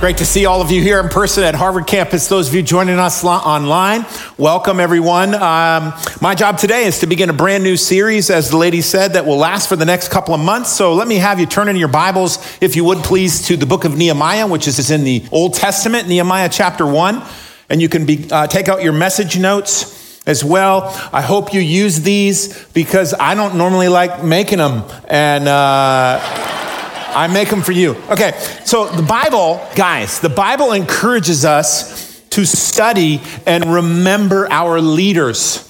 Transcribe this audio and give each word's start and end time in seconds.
Great 0.00 0.16
to 0.16 0.24
see 0.24 0.46
all 0.46 0.62
of 0.62 0.70
you 0.70 0.80
here 0.80 0.98
in 0.98 1.10
person 1.10 1.44
at 1.44 1.54
Harvard 1.54 1.86
campus. 1.86 2.26
Those 2.26 2.48
of 2.48 2.54
you 2.54 2.62
joining 2.62 2.98
us 2.98 3.22
online, 3.22 4.06
welcome 4.38 4.80
everyone. 4.80 5.34
Um, 5.34 5.92
my 6.22 6.34
job 6.34 6.56
today 6.56 6.86
is 6.86 7.00
to 7.00 7.06
begin 7.06 7.28
a 7.28 7.34
brand 7.34 7.62
new 7.62 7.76
series, 7.76 8.30
as 8.30 8.48
the 8.48 8.56
lady 8.56 8.80
said, 8.80 9.12
that 9.12 9.26
will 9.26 9.36
last 9.36 9.68
for 9.68 9.76
the 9.76 9.84
next 9.84 10.08
couple 10.08 10.32
of 10.32 10.40
months. 10.40 10.70
So 10.70 10.94
let 10.94 11.06
me 11.06 11.16
have 11.16 11.38
you 11.38 11.44
turn 11.44 11.68
in 11.68 11.76
your 11.76 11.88
Bibles, 11.88 12.38
if 12.62 12.76
you 12.76 12.84
would 12.84 13.00
please, 13.00 13.42
to 13.48 13.58
the 13.58 13.66
book 13.66 13.84
of 13.84 13.94
Nehemiah, 13.94 14.46
which 14.46 14.66
is 14.66 14.90
in 14.90 15.04
the 15.04 15.22
Old 15.30 15.52
Testament, 15.52 16.08
Nehemiah 16.08 16.48
chapter 16.50 16.86
1. 16.86 17.22
And 17.68 17.82
you 17.82 17.90
can 17.90 18.06
be, 18.06 18.26
uh, 18.30 18.46
take 18.46 18.70
out 18.70 18.82
your 18.82 18.94
message 18.94 19.38
notes 19.38 20.22
as 20.26 20.42
well. 20.42 20.84
I 21.12 21.20
hope 21.20 21.52
you 21.52 21.60
use 21.60 22.00
these 22.00 22.64
because 22.68 23.12
I 23.12 23.34
don't 23.34 23.56
normally 23.56 23.88
like 23.88 24.24
making 24.24 24.60
them. 24.60 24.82
And, 25.08 25.46
uh, 25.46 26.69
I 27.14 27.26
make 27.26 27.48
them 27.48 27.62
for 27.62 27.72
you. 27.72 27.96
Okay, 28.08 28.32
so 28.64 28.88
the 28.88 29.02
Bible, 29.02 29.60
guys, 29.74 30.20
the 30.20 30.28
Bible 30.28 30.72
encourages 30.72 31.44
us 31.44 32.20
to 32.30 32.44
study 32.46 33.20
and 33.46 33.64
remember 33.66 34.50
our 34.50 34.80
leaders. 34.80 35.66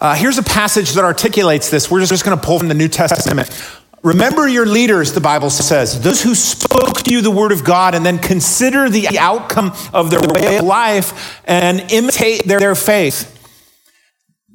Uh, 0.00 0.14
here's 0.14 0.38
a 0.38 0.42
passage 0.42 0.92
that 0.92 1.04
articulates 1.04 1.70
this. 1.70 1.90
We're 1.90 2.00
just 2.00 2.10
just 2.10 2.24
going 2.24 2.38
to 2.38 2.44
pull 2.44 2.58
from 2.58 2.68
the 2.68 2.74
New 2.74 2.88
Testament. 2.88 3.50
Remember 4.02 4.48
your 4.48 4.66
leaders, 4.66 5.12
the 5.12 5.20
Bible 5.20 5.48
says, 5.48 6.00
those 6.02 6.22
who 6.22 6.34
spoke 6.34 7.02
to 7.02 7.12
you 7.12 7.20
the 7.20 7.30
word 7.30 7.52
of 7.52 7.62
God, 7.62 7.94
and 7.94 8.04
then 8.04 8.18
consider 8.18 8.90
the 8.90 9.16
outcome 9.18 9.72
of 9.94 10.10
their 10.10 10.20
way 10.20 10.58
of 10.58 10.64
life 10.64 11.40
and 11.44 11.80
imitate 11.92 12.44
their, 12.44 12.58
their 12.58 12.74
faith. 12.74 13.28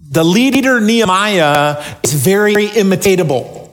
The 0.10 0.24
leader 0.24 0.82
Nehemiah 0.82 1.82
is 2.04 2.14
very 2.14 2.68
imitatable. 2.68 3.67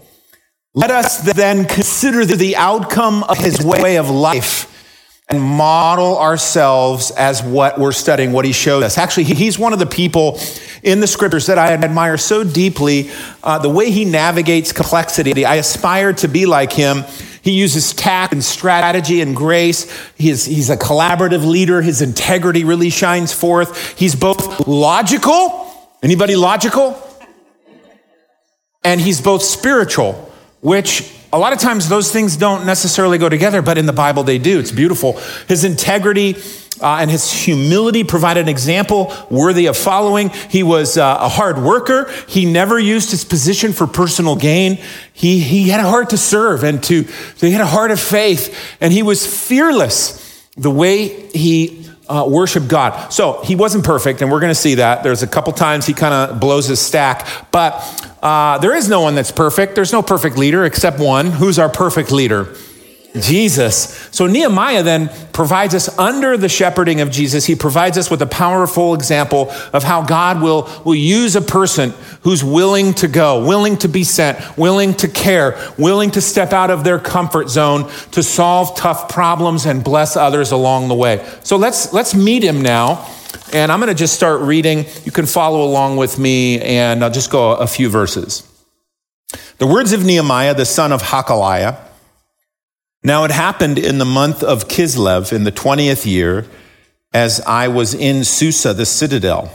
Let 0.77 0.91
us 0.91 1.19
then 1.19 1.67
consider 1.67 2.25
the 2.25 2.57
outcome 2.57 3.23
of 3.23 3.39
his 3.39 3.65
way 3.65 3.97
of 3.97 4.11
life 4.11 4.73
and 5.29 5.41
model 5.41 6.19
ourselves 6.19 7.13
as 7.13 7.45
what 7.45 7.79
we're 7.79 7.93
studying, 7.93 8.33
what 8.33 8.45
he 8.45 8.51
showed 8.51 8.83
us. 8.83 8.99
Actually, 8.99 9.25
he's 9.25 9.57
one 9.57 9.73
of 9.73 9.79
the 9.79 9.87
people 9.87 10.41
in 10.83 10.99
the 10.99 11.07
scriptures 11.07 11.47
that 11.47 11.59
I 11.59 11.73
admire 11.75 12.17
so 12.17 12.43
deeply. 12.43 13.09
Uh, 13.41 13.61
the 13.61 13.71
way 13.71 13.93
he 13.93 14.05
navigates 14.05 14.73
complexity, 14.73 15.47
I 15.47 15.55
aspire 15.57 16.13
to 16.15 16.27
be 16.27 16.45
like 16.45 16.73
him. 16.73 17.05
He 17.41 17.53
uses 17.53 17.93
tact 17.93 18.33
and 18.33 18.43
strategy 18.43 19.21
and 19.21 19.37
grace. 19.37 19.89
He's, 20.17 20.45
he's 20.45 20.71
a 20.71 20.77
collaborative 20.77 21.47
leader. 21.47 21.83
His 21.83 22.03
integrity 22.03 22.65
really 22.65 22.91
shines 22.91 23.33
forth. 23.33 23.97
He's 23.97 24.17
both 24.17 24.67
logical. 24.67 25.71
Anybody 26.03 26.35
logical? 26.35 27.01
And 28.83 29.01
he's 29.01 29.21
both 29.21 29.45
spiritual 29.45 30.33
which 30.65 31.15
a 31.31 31.39
lot 31.39 31.53
of 31.53 31.59
times 31.59 31.91
those 31.91 32.11
things 32.11 32.39
don't 32.39 32.65
necessarily 32.65 33.19
go 33.19 33.29
together, 33.29 33.61
but 33.61 33.77
in 33.77 33.85
the 33.85 33.93
Bible 33.93 34.23
they 34.23 34.39
do. 34.39 34.59
It's 34.59 34.73
beautiful. 34.73 35.21
His 35.47 35.63
integrity 35.63 36.37
uh, 36.81 36.97
and 37.01 37.11
his 37.11 37.31
humility 37.31 38.03
provided 38.03 38.45
an 38.45 38.49
example 38.49 39.13
worthy 39.29 39.67
of 39.67 39.77
following. 39.77 40.31
He 40.31 40.63
was 40.63 40.97
uh, 40.97 41.19
a 41.21 41.29
hard 41.29 41.59
worker. 41.59 42.11
He 42.27 42.51
never 42.51 42.79
used 42.79 43.11
his 43.11 43.27
position 43.27 43.75
for 43.75 43.87
personal 43.87 44.37
gain. 44.37 44.79
He, 45.13 45.39
he 45.41 45.69
had 45.69 45.81
a 45.81 45.89
heart 45.89 46.11
to 46.11 46.17
serve 46.17 46.65
and 46.65 46.83
to, 46.85 47.03
he 47.37 47.51
had 47.51 47.61
a 47.61 47.67
heart 47.67 47.91
of 47.91 48.01
faith 48.01 48.77
and 48.81 48.91
he 48.91 49.03
was 49.03 49.27
fearless 49.27 50.49
the 50.57 50.71
way 50.71 51.09
he 51.33 51.85
uh, 52.09 52.27
worship 52.29 52.69
God. 52.69 53.13
So 53.13 53.43
he 53.43 53.57
wasn't 53.57 53.85
perfect, 53.85 54.21
and 54.21 54.31
we're 54.31 54.41
going 54.41 54.51
to 54.51 54.55
see 54.55 54.77
that. 54.77 55.03
There's 55.03 55.23
a 55.23 55.27
couple 55.27 55.53
times 55.53 55.87
he 55.87 55.95
kind 55.95 56.13
of 56.13 56.39
blows 56.39 56.67
his 56.67 56.81
stack, 56.81 57.27
but 57.51 57.81
uh, 58.25 58.59
there 58.59 58.75
is 58.75 58.89
no 58.89 59.03
one 59.03 59.15
that's 59.15 59.31
perfect. 59.31 59.75
There's 59.75 59.93
no 59.93 60.03
perfect 60.03 60.39
leader 60.39 60.65
except 60.65 60.99
one. 60.99 61.27
Who's 61.27 61.59
our 61.59 61.69
perfect 61.69 62.11
leader? 62.11 62.57
Jesus. 63.21 64.09
So 64.11 64.27
Nehemiah 64.27 64.83
then 64.83 65.09
provides 65.33 65.75
us 65.75 65.97
under 65.99 66.37
the 66.37 66.49
shepherding 66.49 67.01
of 67.01 67.11
Jesus. 67.11 67.45
He 67.45 67.55
provides 67.55 67.97
us 67.97 68.11
with 68.11 68.23
a 68.23 68.27
powerful 68.27 68.95
example 68.95 69.53
of 69.73 69.85
how 69.85 70.03
God 70.03 70.43
will, 70.43 70.69
will 70.85 70.97
use 70.97 71.37
a 71.37 71.41
person 71.41 71.91
who's 72.23 72.43
willing 72.43 72.93
to 72.95 73.07
go, 73.07 73.47
willing 73.47 73.77
to 73.79 73.89
be 73.89 74.03
sent, 74.03 74.57
willing 74.57 74.95
to 74.95 75.07
care, 75.07 75.57
willing 75.79 76.11
to 76.13 76.21
step 76.21 76.53
out 76.53 76.71
of 76.71 76.83
their 76.83 76.99
comfort 76.99 77.51
zone 77.51 77.89
to 78.13 78.23
solve 78.23 78.77
tough 78.77 79.09
problems 79.09 79.67
and 79.67 79.85
bless 79.85 80.17
others 80.17 80.51
along 80.51 80.89
the 80.89 80.95
way. 80.95 81.25
So 81.45 81.57
let's, 81.57 81.93
let's 81.93 82.15
meet 82.15 82.43
him 82.43 82.63
now. 82.63 83.09
And 83.53 83.71
I'm 83.71 83.81
going 83.81 83.89
to 83.89 83.99
just 83.99 84.15
start 84.15 84.41
reading. 84.41 84.87
You 85.05 85.13
can 85.13 85.27
follow 85.27 85.65
along 85.65 85.97
with 85.97 86.19
me 86.19 86.61
and 86.61 87.05
I'll 87.05 87.11
just 87.11 87.31
go 87.31 87.53
a 87.53 87.67
few 87.67 87.89
verses. 87.89 88.49
The 89.59 89.67
words 89.67 89.93
of 89.93 90.05
Nehemiah, 90.05 90.55
the 90.55 90.65
son 90.65 90.93
of 90.93 91.03
Hacaliah, 91.03 91.79
now 93.03 93.25
it 93.25 93.31
happened 93.31 93.79
in 93.79 93.99
the 93.99 94.07
month 94.07 94.43
of 94.43 94.67
Kislev 94.67 95.33
in 95.33 95.45
the 95.45 95.53
20th 95.53 96.07
year, 96.07 96.47
as 97.13 97.41
I 97.43 97.69
was 97.69 97.95
in 97.95 98.25
Susa, 98.25 98.73
the 98.73 98.87
citadel, 98.87 99.53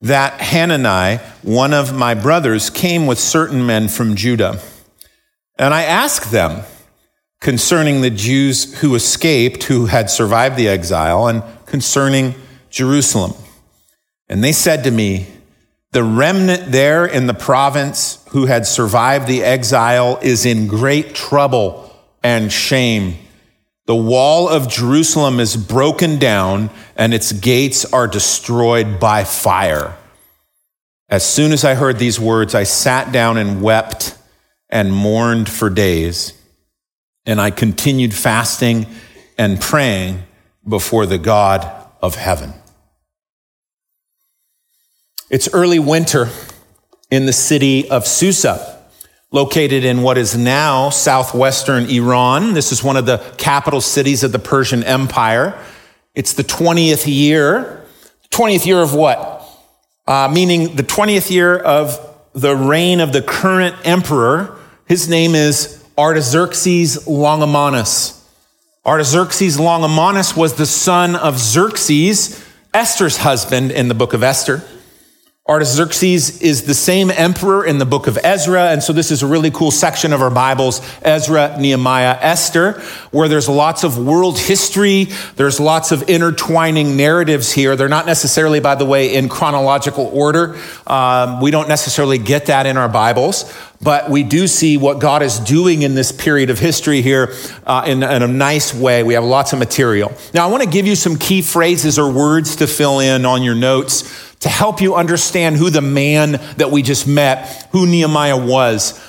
that 0.00 0.40
Hanani, 0.40 1.18
one 1.42 1.74
of 1.74 1.94
my 1.94 2.14
brothers, 2.14 2.70
came 2.70 3.06
with 3.06 3.20
certain 3.20 3.66
men 3.66 3.88
from 3.88 4.16
Judah. 4.16 4.60
And 5.58 5.74
I 5.74 5.82
asked 5.82 6.32
them 6.32 6.64
concerning 7.40 8.00
the 8.00 8.10
Jews 8.10 8.80
who 8.80 8.94
escaped, 8.94 9.64
who 9.64 9.86
had 9.86 10.08
survived 10.08 10.56
the 10.56 10.68
exile, 10.68 11.28
and 11.28 11.42
concerning 11.66 12.34
Jerusalem. 12.74 13.32
And 14.28 14.42
they 14.42 14.52
said 14.52 14.84
to 14.84 14.90
me, 14.90 15.28
the 15.92 16.02
remnant 16.02 16.72
there 16.72 17.06
in 17.06 17.28
the 17.28 17.34
province 17.34 18.18
who 18.30 18.46
had 18.46 18.66
survived 18.66 19.28
the 19.28 19.44
exile 19.44 20.18
is 20.20 20.44
in 20.44 20.66
great 20.66 21.14
trouble 21.14 21.94
and 22.20 22.50
shame. 22.50 23.16
The 23.86 23.94
wall 23.94 24.48
of 24.48 24.68
Jerusalem 24.68 25.38
is 25.38 25.56
broken 25.56 26.18
down 26.18 26.70
and 26.96 27.14
its 27.14 27.30
gates 27.30 27.84
are 27.92 28.08
destroyed 28.08 28.98
by 28.98 29.22
fire. 29.22 29.96
As 31.08 31.24
soon 31.24 31.52
as 31.52 31.64
I 31.64 31.76
heard 31.76 32.00
these 32.00 32.18
words, 32.18 32.56
I 32.56 32.64
sat 32.64 33.12
down 33.12 33.36
and 33.36 33.62
wept 33.62 34.18
and 34.68 34.92
mourned 34.92 35.48
for 35.48 35.70
days. 35.70 36.32
And 37.24 37.40
I 37.40 37.52
continued 37.52 38.14
fasting 38.14 38.86
and 39.38 39.60
praying 39.60 40.24
before 40.66 41.06
the 41.06 41.18
God 41.18 41.70
of 42.02 42.16
heaven. 42.16 42.52
It's 45.30 45.48
early 45.54 45.78
winter 45.78 46.28
in 47.10 47.24
the 47.24 47.32
city 47.32 47.88
of 47.88 48.06
Susa 48.06 48.78
located 49.30 49.84
in 49.84 50.02
what 50.02 50.18
is 50.18 50.36
now 50.36 50.90
southwestern 50.90 51.86
Iran. 51.86 52.52
This 52.52 52.70
is 52.70 52.84
one 52.84 52.96
of 52.96 53.06
the 53.06 53.18
capital 53.38 53.80
cities 53.80 54.22
of 54.22 54.32
the 54.32 54.38
Persian 54.38 54.84
Empire. 54.84 55.58
It's 56.14 56.34
the 56.34 56.44
20th 56.44 57.06
year. 57.06 57.84
20th 58.30 58.66
year 58.66 58.80
of 58.80 58.94
what? 58.94 59.42
Uh, 60.06 60.30
meaning 60.32 60.76
the 60.76 60.82
20th 60.82 61.30
year 61.30 61.56
of 61.56 61.98
the 62.34 62.54
reign 62.54 63.00
of 63.00 63.12
the 63.12 63.22
current 63.22 63.74
emperor. 63.84 64.56
His 64.86 65.08
name 65.08 65.34
is 65.34 65.82
Artaxerxes 65.96 67.08
Longimanus. 67.08 68.22
Artaxerxes 68.84 69.58
Longimanus 69.58 70.36
was 70.36 70.54
the 70.54 70.66
son 70.66 71.16
of 71.16 71.38
Xerxes, 71.38 72.44
Esther's 72.74 73.16
husband 73.16 73.72
in 73.72 73.88
the 73.88 73.94
book 73.94 74.12
of 74.12 74.22
Esther. 74.22 74.62
Artaxerxes 75.46 76.40
is 76.40 76.62
the 76.62 76.72
same 76.72 77.10
emperor 77.10 77.66
in 77.66 77.76
the 77.76 77.84
book 77.84 78.06
of 78.06 78.18
Ezra. 78.24 78.70
And 78.70 78.82
so 78.82 78.94
this 78.94 79.10
is 79.10 79.22
a 79.22 79.26
really 79.26 79.50
cool 79.50 79.70
section 79.70 80.14
of 80.14 80.22
our 80.22 80.30
Bibles, 80.30 80.80
Ezra, 81.02 81.58
Nehemiah, 81.60 82.16
Esther, 82.18 82.80
where 83.10 83.28
there's 83.28 83.46
lots 83.46 83.84
of 83.84 83.98
world 83.98 84.38
history. 84.38 85.08
There's 85.36 85.60
lots 85.60 85.92
of 85.92 86.08
intertwining 86.08 86.96
narratives 86.96 87.52
here. 87.52 87.76
They're 87.76 87.90
not 87.90 88.06
necessarily, 88.06 88.60
by 88.60 88.74
the 88.76 88.86
way, 88.86 89.16
in 89.16 89.28
chronological 89.28 90.06
order. 90.14 90.58
Um, 90.86 91.42
we 91.42 91.50
don't 91.50 91.68
necessarily 91.68 92.16
get 92.16 92.46
that 92.46 92.64
in 92.64 92.78
our 92.78 92.88
Bibles, 92.88 93.54
but 93.82 94.08
we 94.08 94.22
do 94.22 94.46
see 94.46 94.78
what 94.78 94.98
God 94.98 95.22
is 95.22 95.38
doing 95.40 95.82
in 95.82 95.94
this 95.94 96.10
period 96.10 96.48
of 96.48 96.58
history 96.58 97.02
here 97.02 97.34
uh, 97.66 97.84
in, 97.86 98.02
in 98.02 98.22
a 98.22 98.28
nice 98.28 98.72
way. 98.72 99.02
We 99.02 99.12
have 99.12 99.24
lots 99.24 99.52
of 99.52 99.58
material. 99.58 100.10
Now, 100.32 100.48
I 100.48 100.50
want 100.50 100.62
to 100.62 100.70
give 100.70 100.86
you 100.86 100.96
some 100.96 101.18
key 101.18 101.42
phrases 101.42 101.98
or 101.98 102.10
words 102.10 102.56
to 102.56 102.66
fill 102.66 103.00
in 103.00 103.26
on 103.26 103.42
your 103.42 103.54
notes 103.54 104.32
to 104.44 104.50
help 104.50 104.82
you 104.82 104.94
understand 104.94 105.56
who 105.56 105.70
the 105.70 105.80
man 105.80 106.32
that 106.58 106.70
we 106.70 106.82
just 106.82 107.06
met, 107.06 107.66
who 107.72 107.86
Nehemiah 107.86 108.36
was. 108.36 109.00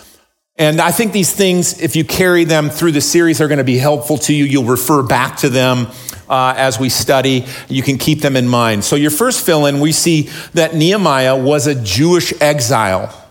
And 0.56 0.80
I 0.80 0.92
think 0.92 1.12
these 1.12 1.34
things, 1.34 1.82
if 1.82 1.98
you 1.98 2.06
carry 2.06 2.46
them 2.46 2.70
through 2.70 2.94
the 2.94 3.02
series, 3.02 3.42
are 3.42 3.50
going 3.50 3.58
to 3.58 3.66
be 3.66 3.78
helpful 3.78 4.18
to 4.20 4.34
you. 4.34 4.46
You'll 4.46 4.64
refer 4.64 5.04
back 5.04 5.36
to 5.40 5.50
them 5.50 5.88
uh, 6.30 6.54
as 6.56 6.80
we 6.80 6.88
study. 6.88 7.46
You 7.68 7.84
can 7.84 7.98
keep 7.98 8.22
them 8.22 8.38
in 8.38 8.48
mind. 8.48 8.86
So, 8.86 8.96
your 8.96 9.12
first 9.12 9.46
fill 9.46 9.66
in, 9.66 9.82
we 9.82 9.92
see 9.92 10.30
that 10.54 10.74
Nehemiah 10.74 11.36
was 11.38 11.68
a 11.68 11.76
Jewish 11.76 12.34
exile 12.40 13.25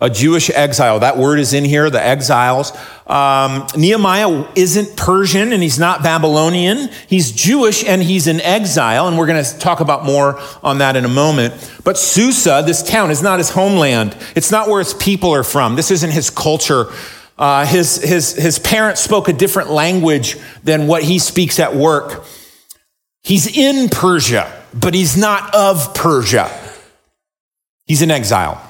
a 0.00 0.10
Jewish 0.10 0.50
exile. 0.50 1.00
That 1.00 1.16
word 1.16 1.38
is 1.38 1.54
in 1.54 1.64
here, 1.64 1.88
the 1.88 2.04
exiles. 2.04 2.72
Um, 3.06 3.66
Nehemiah 3.76 4.46
isn't 4.54 4.96
Persian 4.96 5.52
and 5.52 5.62
he's 5.62 5.78
not 5.78 6.02
Babylonian. 6.02 6.90
He's 7.08 7.32
Jewish 7.32 7.84
and 7.84 8.02
he's 8.02 8.26
in 8.26 8.40
exile. 8.40 9.08
And 9.08 9.16
we're 9.16 9.26
going 9.26 9.42
to 9.42 9.58
talk 9.58 9.80
about 9.80 10.04
more 10.04 10.40
on 10.62 10.78
that 10.78 10.96
in 10.96 11.04
a 11.04 11.08
moment. 11.08 11.54
But 11.84 11.96
Susa, 11.96 12.62
this 12.66 12.82
town, 12.82 13.10
is 13.10 13.22
not 13.22 13.38
his 13.38 13.50
homeland. 13.50 14.16
It's 14.34 14.50
not 14.50 14.68
where 14.68 14.80
his 14.80 14.94
people 14.94 15.34
are 15.34 15.44
from. 15.44 15.76
This 15.76 15.90
isn't 15.90 16.10
his 16.10 16.30
culture. 16.30 16.86
Uh, 17.38 17.66
his, 17.66 18.02
his, 18.02 18.34
his 18.34 18.58
parents 18.58 19.00
spoke 19.00 19.28
a 19.28 19.32
different 19.32 19.70
language 19.70 20.36
than 20.64 20.86
what 20.86 21.02
he 21.02 21.18
speaks 21.18 21.58
at 21.60 21.74
work. 21.74 22.24
He's 23.22 23.46
in 23.56 23.88
Persia, 23.88 24.50
but 24.72 24.94
he's 24.94 25.16
not 25.16 25.54
of 25.54 25.94
Persia. 25.94 26.50
He's 27.86 28.02
in 28.02 28.10
exile. 28.10 28.62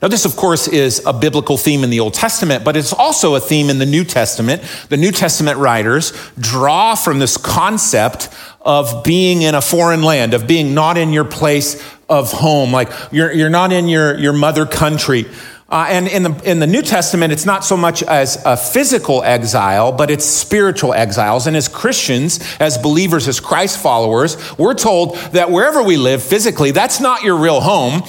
Now, 0.00 0.08
this, 0.08 0.24
of 0.24 0.36
course, 0.36 0.68
is 0.68 1.02
a 1.04 1.12
biblical 1.12 1.56
theme 1.56 1.84
in 1.84 1.90
the 1.90 2.00
Old 2.00 2.14
Testament, 2.14 2.64
but 2.64 2.76
it's 2.76 2.92
also 2.92 3.34
a 3.34 3.40
theme 3.40 3.68
in 3.68 3.78
the 3.78 3.86
New 3.86 4.04
Testament. 4.04 4.62
The 4.88 4.96
New 4.96 5.12
Testament 5.12 5.58
writers 5.58 6.12
draw 6.38 6.94
from 6.94 7.18
this 7.18 7.36
concept 7.36 8.28
of 8.62 9.04
being 9.04 9.42
in 9.42 9.54
a 9.54 9.60
foreign 9.60 10.02
land, 10.02 10.34
of 10.34 10.46
being 10.46 10.74
not 10.74 10.96
in 10.96 11.12
your 11.12 11.24
place 11.24 11.82
of 12.08 12.32
home, 12.32 12.72
like 12.72 12.90
you're, 13.10 13.32
you're 13.32 13.50
not 13.50 13.72
in 13.72 13.88
your, 13.88 14.18
your 14.18 14.32
mother 14.32 14.66
country. 14.66 15.26
Uh, 15.68 15.86
and 15.88 16.06
in 16.06 16.22
the, 16.22 16.42
in 16.44 16.58
the 16.60 16.66
New 16.66 16.82
Testament, 16.82 17.32
it's 17.32 17.46
not 17.46 17.64
so 17.64 17.78
much 17.78 18.02
as 18.02 18.42
a 18.44 18.58
physical 18.58 19.22
exile, 19.24 19.90
but 19.90 20.10
it's 20.10 20.24
spiritual 20.24 20.92
exiles. 20.92 21.46
And 21.46 21.56
as 21.56 21.66
Christians, 21.66 22.40
as 22.60 22.76
believers, 22.76 23.26
as 23.26 23.40
Christ 23.40 23.80
followers, 23.80 24.36
we're 24.58 24.74
told 24.74 25.16
that 25.32 25.50
wherever 25.50 25.82
we 25.82 25.96
live 25.96 26.22
physically, 26.22 26.72
that's 26.72 27.00
not 27.00 27.22
your 27.22 27.36
real 27.36 27.62
home. 27.62 28.02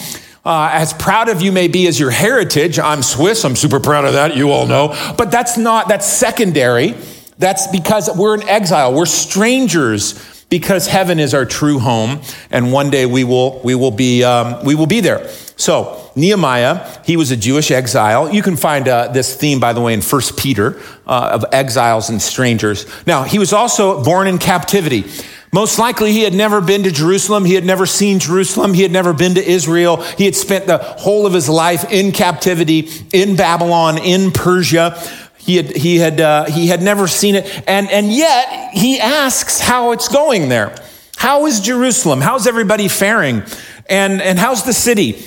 Uh, 0.45 0.69
as 0.74 0.92
proud 0.94 1.30
of 1.30 1.42
you 1.42 1.54
may 1.54 1.69
be 1.69 1.88
as 1.88 1.98
your 1.98 2.12
heritage, 2.12 2.78
I'm 2.78 3.01
Swiss, 3.01 3.45
I'm 3.45 3.56
super 3.56 3.80
proud 3.80 4.04
of 4.04 4.13
that, 4.13 4.36
you 4.36 4.51
all 4.51 4.68
know. 4.68 4.90
But 5.18 5.31
that's 5.31 5.57
not, 5.57 5.88
that's 5.88 6.06
secondary. 6.06 6.95
That's 7.38 7.68
because 7.68 8.10
we're 8.16 8.36
in 8.36 8.44
exile. 8.50 8.94
We're 8.94 9.06
strangers 9.06 10.45
because 10.50 10.86
heaven 10.86 11.18
is 11.18 11.34
our 11.34 11.45
true 11.45 11.80
home, 11.80 12.22
and 12.51 12.72
one 12.72 12.92
day 12.92 13.06
we 13.06 13.24
will 13.24 13.60
we 13.63 13.74
will 13.74 13.90
be 13.90 14.24
um, 14.24 14.63
we 14.63 14.75
will 14.75 14.86
be 14.86 15.00
there. 15.00 15.28
So 15.56 16.12
Nehemiah, 16.16 17.01
he 17.06 17.18
was 17.18 17.31
a 17.31 17.38
Jewish 17.38 17.72
exile. 17.72 18.31
You 18.31 18.44
can 18.44 18.56
find 18.56 18.88
uh, 18.88 19.07
this 19.07 19.36
theme, 19.36 19.60
by 19.60 19.74
the 19.74 19.81
way, 19.81 19.94
in 19.96 20.01
First 20.01 20.38
Peter 20.38 20.80
uh, 21.07 21.31
of 21.34 21.46
exiles 21.51 22.10
and 22.10 22.22
strangers. 22.22 22.86
Now 23.07 23.24
he 23.24 23.39
was 23.39 23.51
also 23.51 24.04
born 24.04 24.28
in 24.28 24.38
captivity. 24.38 25.06
Most 25.53 25.77
likely, 25.77 26.11
he 26.11 26.23
had 26.23 26.33
never 26.33 26.61
been 26.61 26.81
to 26.83 26.91
Jerusalem. 26.91 27.45
He 27.45 27.53
had 27.53 27.63
never 27.63 27.85
seen 27.85 28.17
Jerusalem. 28.17 28.73
He 28.73 28.81
had 28.81 28.91
never 28.91 29.13
been 29.13 29.35
to 29.35 29.47
Israel. 29.47 30.01
He 30.01 30.25
had 30.25 30.35
spent 30.35 30.65
the 30.65 30.79
whole 30.79 31.27
of 31.27 31.33
his 31.33 31.47
life 31.47 31.91
in 31.91 32.11
captivity 32.11 32.89
in 33.13 33.35
Babylon, 33.35 34.00
in 34.00 34.31
Persia. 34.31 35.00
He 35.38 35.57
had, 35.57 35.75
he 35.75 35.97
had, 35.97 36.19
uh, 36.19 36.45
he 36.45 36.67
had 36.67 36.81
never 36.81 37.07
seen 37.07 37.35
it. 37.35 37.63
And, 37.67 37.88
and 37.91 38.11
yet 38.11 38.71
he 38.73 39.00
asks 39.00 39.59
how 39.59 39.91
it's 39.91 40.07
going 40.07 40.50
there. 40.50 40.75
How 41.17 41.45
is 41.45 41.61
Jerusalem? 41.61 42.19
How's 42.19 42.47
everybody 42.47 42.88
faring? 42.88 43.44
And, 43.88 44.21
and 44.21 44.39
how's 44.39 44.63
the 44.63 44.73
city? 44.73 45.23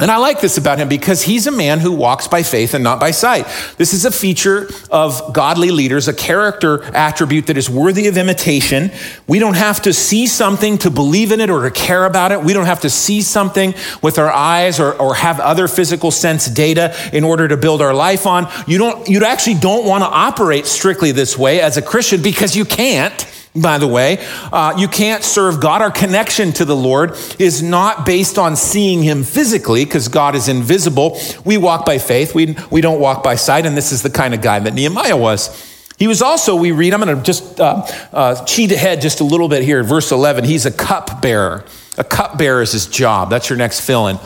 And 0.00 0.10
I 0.10 0.16
like 0.16 0.40
this 0.40 0.58
about 0.58 0.78
him 0.78 0.88
because 0.88 1.22
he's 1.22 1.46
a 1.46 1.52
man 1.52 1.78
who 1.78 1.92
walks 1.92 2.26
by 2.26 2.42
faith 2.42 2.74
and 2.74 2.82
not 2.82 2.98
by 2.98 3.12
sight. 3.12 3.46
This 3.76 3.94
is 3.94 4.04
a 4.04 4.10
feature 4.10 4.68
of 4.90 5.32
godly 5.32 5.70
leaders, 5.70 6.08
a 6.08 6.12
character 6.12 6.82
attribute 6.96 7.46
that 7.46 7.56
is 7.56 7.70
worthy 7.70 8.08
of 8.08 8.16
imitation. 8.16 8.90
We 9.28 9.38
don't 9.38 9.54
have 9.54 9.82
to 9.82 9.92
see 9.92 10.26
something 10.26 10.78
to 10.78 10.90
believe 10.90 11.30
in 11.30 11.38
it 11.38 11.48
or 11.48 11.62
to 11.62 11.70
care 11.70 12.06
about 12.06 12.32
it. 12.32 12.42
We 12.42 12.52
don't 12.52 12.66
have 12.66 12.80
to 12.80 12.90
see 12.90 13.22
something 13.22 13.72
with 14.02 14.18
our 14.18 14.32
eyes 14.32 14.80
or, 14.80 14.94
or 14.94 15.14
have 15.14 15.38
other 15.38 15.68
physical 15.68 16.10
sense 16.10 16.46
data 16.46 16.92
in 17.12 17.22
order 17.22 17.46
to 17.46 17.56
build 17.56 17.80
our 17.80 17.94
life 17.94 18.26
on. 18.26 18.48
You 18.66 18.78
don't, 18.78 19.08
you 19.08 19.24
actually 19.24 19.60
don't 19.60 19.86
want 19.86 20.02
to 20.02 20.08
operate 20.08 20.66
strictly 20.66 21.12
this 21.12 21.38
way 21.38 21.60
as 21.60 21.76
a 21.76 21.82
Christian 21.82 22.20
because 22.20 22.56
you 22.56 22.64
can't 22.64 23.24
by 23.56 23.78
the 23.78 23.86
way. 23.86 24.24
Uh, 24.52 24.74
you 24.76 24.88
can't 24.88 25.22
serve 25.22 25.60
God. 25.60 25.80
Our 25.80 25.90
connection 25.90 26.52
to 26.54 26.64
the 26.64 26.74
Lord 26.74 27.16
is 27.38 27.62
not 27.62 28.04
based 28.04 28.38
on 28.38 28.56
seeing 28.56 29.02
Him 29.02 29.22
physically 29.22 29.84
because 29.84 30.08
God 30.08 30.34
is 30.34 30.48
invisible. 30.48 31.18
We 31.44 31.56
walk 31.56 31.86
by 31.86 31.98
faith, 31.98 32.34
we, 32.34 32.56
we 32.70 32.80
don't 32.80 33.00
walk 33.00 33.22
by 33.22 33.36
sight, 33.36 33.66
and 33.66 33.76
this 33.76 33.92
is 33.92 34.02
the 34.02 34.10
kind 34.10 34.34
of 34.34 34.42
guy 34.42 34.58
that 34.58 34.74
Nehemiah 34.74 35.16
was. 35.16 35.72
He 35.96 36.08
was 36.08 36.22
also, 36.22 36.56
we 36.56 36.72
read, 36.72 36.92
I'm 36.92 37.00
going 37.00 37.16
to 37.16 37.22
just 37.22 37.60
uh, 37.60 37.86
uh, 38.12 38.44
cheat 38.44 38.72
ahead 38.72 39.00
just 39.00 39.20
a 39.20 39.24
little 39.24 39.48
bit 39.48 39.62
here. 39.62 39.82
Verse 39.84 40.10
11, 40.10 40.44
he's 40.44 40.66
a 40.66 40.72
cup 40.72 41.22
bearer. 41.22 41.64
A 41.96 42.02
cup 42.02 42.36
bearer 42.36 42.62
is 42.62 42.72
his 42.72 42.86
job. 42.86 43.30
That's 43.30 43.48
your 43.48 43.56
next 43.56 43.80
fill 43.80 44.08
in. 44.08 44.18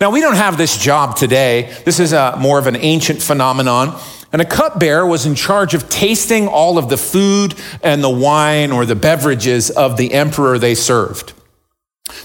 Now, 0.00 0.10
we 0.10 0.20
don't 0.20 0.34
have 0.34 0.58
this 0.58 0.76
job 0.76 1.16
today. 1.16 1.72
This 1.84 2.00
is 2.00 2.12
a, 2.12 2.36
more 2.36 2.58
of 2.58 2.66
an 2.66 2.74
ancient 2.74 3.22
phenomenon. 3.22 3.96
And 4.34 4.42
a 4.42 4.44
cupbearer 4.44 5.06
was 5.06 5.26
in 5.26 5.36
charge 5.36 5.74
of 5.74 5.88
tasting 5.88 6.48
all 6.48 6.76
of 6.76 6.88
the 6.88 6.96
food 6.96 7.54
and 7.84 8.02
the 8.02 8.10
wine 8.10 8.72
or 8.72 8.84
the 8.84 8.96
beverages 8.96 9.70
of 9.70 9.96
the 9.96 10.12
emperor 10.12 10.58
they 10.58 10.74
served. 10.74 11.34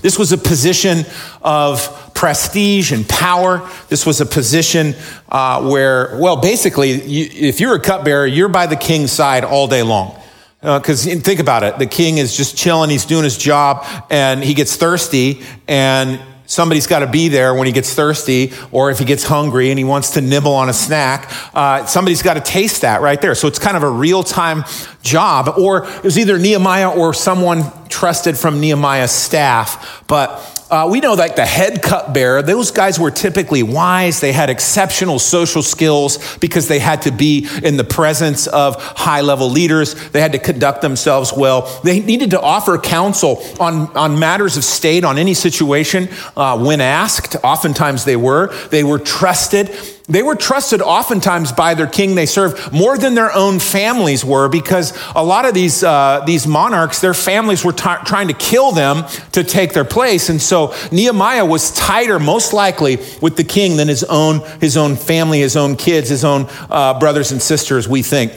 This 0.01 0.17
was 0.17 0.31
a 0.31 0.37
position 0.39 1.05
of 1.43 2.11
prestige 2.15 2.91
and 2.91 3.07
power. 3.07 3.69
This 3.89 4.07
was 4.07 4.21
a 4.21 4.25
position 4.25 4.95
uh, 5.29 5.69
where, 5.69 6.17
well, 6.19 6.37
basically, 6.37 6.99
you, 6.99 7.29
if 7.31 7.59
you're 7.59 7.75
a 7.75 7.79
cupbearer, 7.79 8.25
you're 8.25 8.49
by 8.49 8.65
the 8.65 8.75
king's 8.75 9.11
side 9.11 9.43
all 9.43 9.67
day 9.67 9.83
long. 9.83 10.19
Because 10.61 11.05
uh, 11.07 11.15
think 11.19 11.39
about 11.39 11.61
it, 11.61 11.77
the 11.77 11.85
king 11.85 12.17
is 12.17 12.35
just 12.35 12.57
chilling, 12.57 12.89
he's 12.89 13.05
doing 13.05 13.23
his 13.23 13.37
job, 13.37 13.85
and 14.09 14.43
he 14.43 14.55
gets 14.55 14.75
thirsty, 14.75 15.43
and 15.67 16.19
Somebody's 16.49 16.87
got 16.87 16.99
to 16.99 17.07
be 17.07 17.27
there 17.27 17.53
when 17.53 17.67
he 17.67 17.71
gets 17.71 17.93
thirsty 17.93 18.53
or 18.71 18.89
if 18.89 18.97
he 18.97 19.05
gets 19.05 19.23
hungry 19.23 19.69
and 19.69 19.77
he 19.77 19.85
wants 19.85 20.09
to 20.11 20.21
nibble 20.21 20.55
on 20.55 20.67
a 20.67 20.73
snack. 20.73 21.31
Uh, 21.53 21.85
somebody's 21.85 22.23
got 22.23 22.33
to 22.33 22.41
taste 22.41 22.81
that 22.81 23.01
right 23.01 23.21
there. 23.21 23.35
So 23.35 23.47
it's 23.47 23.59
kind 23.59 23.77
of 23.77 23.83
a 23.83 23.89
real 23.89 24.23
time 24.23 24.63
job. 25.03 25.59
Or 25.59 25.85
it 25.85 26.03
was 26.03 26.17
either 26.17 26.39
Nehemiah 26.39 26.89
or 26.89 27.13
someone 27.13 27.65
trusted 27.87 28.35
from 28.35 28.59
Nehemiah's 28.59 29.11
staff. 29.11 30.03
But 30.07 30.58
uh, 30.69 30.87
we 30.89 30.99
know 30.99 31.15
that 31.15 31.35
the 31.35 31.45
head 31.45 31.81
cupbearer, 31.81 32.41
those 32.41 32.71
guys 32.71 32.99
were 32.99 33.11
typically 33.11 33.63
wise. 33.63 34.19
They 34.19 34.31
had 34.31 34.49
exceptional 34.49 35.17
social 35.17 35.63
skills 35.63 36.37
because 36.37 36.67
they 36.67 36.79
had 36.79 37.01
to 37.03 37.11
be 37.11 37.47
in 37.63 37.77
the 37.77 37.83
presence 37.83 38.47
of 38.47 38.75
high 38.79 39.21
level 39.21 39.49
leaders. 39.49 40.09
They 40.09 40.21
had 40.21 40.33
to 40.33 40.39
conduct 40.39 40.81
themselves 40.81 41.33
well. 41.35 41.81
They 41.83 41.99
needed 41.99 42.31
to 42.31 42.41
offer 42.41 42.77
counsel 42.77 43.43
on, 43.59 43.95
on 43.97 44.19
matters 44.19 44.57
of 44.57 44.63
state, 44.63 45.03
on 45.03 45.17
any 45.17 45.33
situation 45.33 46.07
uh, 46.37 46.57
when 46.63 46.81
asked. 46.81 47.35
Oftentimes 47.43 48.05
they 48.05 48.15
were. 48.15 48.53
They 48.67 48.83
were 48.83 48.99
trusted. 48.99 49.75
They 50.09 50.23
were 50.23 50.35
trusted 50.35 50.81
oftentimes 50.81 51.51
by 51.51 51.75
their 51.75 51.85
king 51.85 52.15
they 52.15 52.25
served 52.25 52.73
more 52.73 52.97
than 52.97 53.13
their 53.13 53.31
own 53.31 53.59
families 53.59 54.25
were 54.25 54.49
because 54.49 54.97
a 55.15 55.23
lot 55.23 55.45
of 55.45 55.53
these, 55.53 55.83
uh, 55.83 56.23
these 56.25 56.47
monarchs, 56.47 56.99
their 56.99 57.13
families 57.13 57.63
were 57.63 57.73
t- 57.73 57.83
trying 58.05 58.27
to 58.29 58.33
kill 58.33 58.71
them 58.71 59.05
to 59.33 59.43
take 59.43 59.73
their 59.73 59.85
place. 59.85 60.29
And 60.29 60.41
so 60.41 60.73
Nehemiah 60.91 61.45
was 61.45 61.71
tighter, 61.71 62.17
most 62.17 62.53
likely, 62.53 62.97
with 63.21 63.37
the 63.37 63.43
king 63.43 63.77
than 63.77 63.87
his 63.87 64.03
own, 64.03 64.39
his 64.59 64.77
own 64.77 64.95
family, 64.95 65.41
his 65.41 65.55
own 65.55 65.75
kids, 65.75 66.09
his 66.09 66.25
own 66.25 66.47
uh, 66.71 66.99
brothers 66.99 67.31
and 67.31 67.39
sisters, 67.39 67.87
we 67.87 68.01
think. 68.01 68.33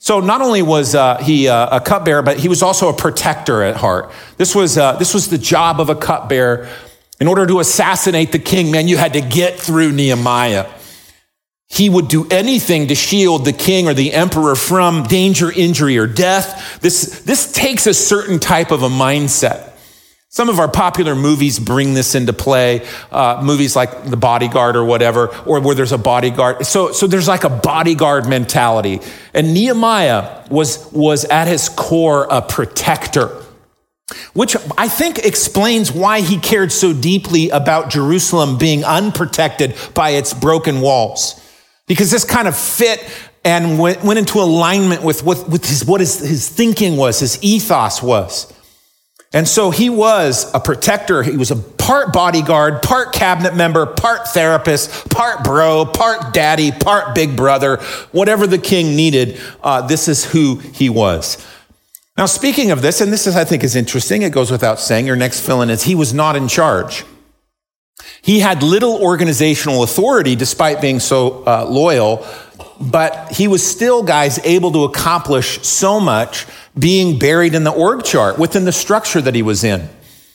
So 0.00 0.18
not 0.18 0.40
only 0.40 0.62
was 0.62 0.96
uh, 0.96 1.18
he 1.18 1.46
uh, 1.46 1.76
a 1.76 1.80
cupbearer, 1.80 2.22
but 2.22 2.36
he 2.36 2.48
was 2.48 2.60
also 2.60 2.88
a 2.88 2.92
protector 2.92 3.62
at 3.62 3.76
heart. 3.76 4.10
This 4.38 4.56
was, 4.56 4.76
uh, 4.76 4.96
this 4.96 5.14
was 5.14 5.30
the 5.30 5.38
job 5.38 5.80
of 5.80 5.88
a 5.88 5.94
cupbearer. 5.94 6.68
In 7.20 7.28
order 7.28 7.46
to 7.46 7.60
assassinate 7.60 8.32
the 8.32 8.40
king, 8.40 8.72
man, 8.72 8.88
you 8.88 8.96
had 8.96 9.12
to 9.12 9.20
get 9.20 9.60
through 9.60 9.92
Nehemiah. 9.92 10.66
He 11.72 11.88
would 11.88 12.08
do 12.08 12.26
anything 12.30 12.88
to 12.88 12.94
shield 12.94 13.46
the 13.46 13.52
king 13.54 13.88
or 13.88 13.94
the 13.94 14.12
emperor 14.12 14.54
from 14.54 15.04
danger, 15.04 15.50
injury, 15.50 15.96
or 15.96 16.06
death. 16.06 16.78
This, 16.82 17.22
this 17.22 17.50
takes 17.50 17.86
a 17.86 17.94
certain 17.94 18.38
type 18.38 18.72
of 18.72 18.82
a 18.82 18.90
mindset. 18.90 19.70
Some 20.28 20.50
of 20.50 20.58
our 20.58 20.68
popular 20.68 21.14
movies 21.14 21.58
bring 21.58 21.94
this 21.94 22.14
into 22.14 22.34
play, 22.34 22.86
uh, 23.10 23.40
movies 23.42 23.74
like 23.74 24.04
The 24.04 24.18
Bodyguard 24.18 24.76
or 24.76 24.84
whatever, 24.84 25.28
or 25.46 25.60
where 25.60 25.74
there's 25.74 25.92
a 25.92 25.98
bodyguard. 25.98 26.66
So, 26.66 26.92
so 26.92 27.06
there's 27.06 27.26
like 27.26 27.44
a 27.44 27.48
bodyguard 27.48 28.28
mentality. 28.28 29.00
And 29.32 29.54
Nehemiah 29.54 30.46
was, 30.50 30.92
was 30.92 31.24
at 31.24 31.48
his 31.48 31.70
core 31.70 32.26
a 32.30 32.42
protector, 32.42 33.28
which 34.34 34.56
I 34.76 34.88
think 34.88 35.20
explains 35.20 35.90
why 35.90 36.20
he 36.20 36.38
cared 36.38 36.70
so 36.70 36.92
deeply 36.92 37.48
about 37.48 37.88
Jerusalem 37.88 38.58
being 38.58 38.84
unprotected 38.84 39.74
by 39.94 40.10
its 40.10 40.34
broken 40.34 40.82
walls 40.82 41.38
because 41.92 42.10
this 42.10 42.24
kind 42.24 42.48
of 42.48 42.56
fit 42.56 43.06
and 43.44 43.78
went, 43.78 44.02
went 44.02 44.18
into 44.18 44.38
alignment 44.38 45.02
with 45.02 45.22
what, 45.22 45.46
with 45.46 45.62
his, 45.66 45.84
what 45.84 46.00
his, 46.00 46.18
his 46.20 46.48
thinking 46.48 46.96
was, 46.96 47.20
his 47.20 47.38
ethos 47.42 48.02
was. 48.02 48.50
And 49.34 49.46
so 49.46 49.70
he 49.70 49.90
was 49.90 50.50
a 50.54 50.60
protector. 50.60 51.22
He 51.22 51.36
was 51.36 51.50
a 51.50 51.56
part 51.56 52.14
bodyguard, 52.14 52.80
part 52.80 53.12
cabinet 53.12 53.54
member, 53.54 53.84
part 53.84 54.26
therapist, 54.28 55.10
part 55.10 55.44
bro, 55.44 55.84
part 55.84 56.32
daddy, 56.32 56.72
part 56.72 57.14
big 57.14 57.36
brother, 57.36 57.76
whatever 58.10 58.46
the 58.46 58.56
king 58.56 58.96
needed. 58.96 59.38
Uh, 59.62 59.86
this 59.86 60.08
is 60.08 60.24
who 60.24 60.56
he 60.56 60.88
was. 60.88 61.46
Now, 62.16 62.24
speaking 62.24 62.70
of 62.70 62.80
this, 62.80 63.02
and 63.02 63.12
this 63.12 63.26
is, 63.26 63.36
I 63.36 63.44
think, 63.44 63.64
is 63.64 63.76
interesting. 63.76 64.22
It 64.22 64.32
goes 64.32 64.50
without 64.50 64.80
saying. 64.80 65.06
Your 65.06 65.16
next 65.16 65.40
fill 65.44 65.60
in 65.60 65.68
is 65.68 65.82
he 65.82 65.94
was 65.94 66.14
not 66.14 66.36
in 66.36 66.48
charge. 66.48 67.04
He 68.22 68.38
had 68.38 68.62
little 68.62 69.02
organizational 69.02 69.82
authority 69.82 70.36
despite 70.36 70.80
being 70.80 71.00
so 71.00 71.42
uh, 71.44 71.66
loyal, 71.68 72.24
but 72.80 73.32
he 73.32 73.48
was 73.48 73.68
still, 73.68 74.02
guys, 74.04 74.38
able 74.44 74.70
to 74.72 74.84
accomplish 74.84 75.60
so 75.62 75.98
much 75.98 76.46
being 76.78 77.18
buried 77.18 77.54
in 77.54 77.64
the 77.64 77.72
org 77.72 78.04
chart 78.04 78.38
within 78.38 78.64
the 78.64 78.72
structure 78.72 79.20
that 79.20 79.34
he 79.34 79.42
was 79.42 79.64
in. 79.64 79.88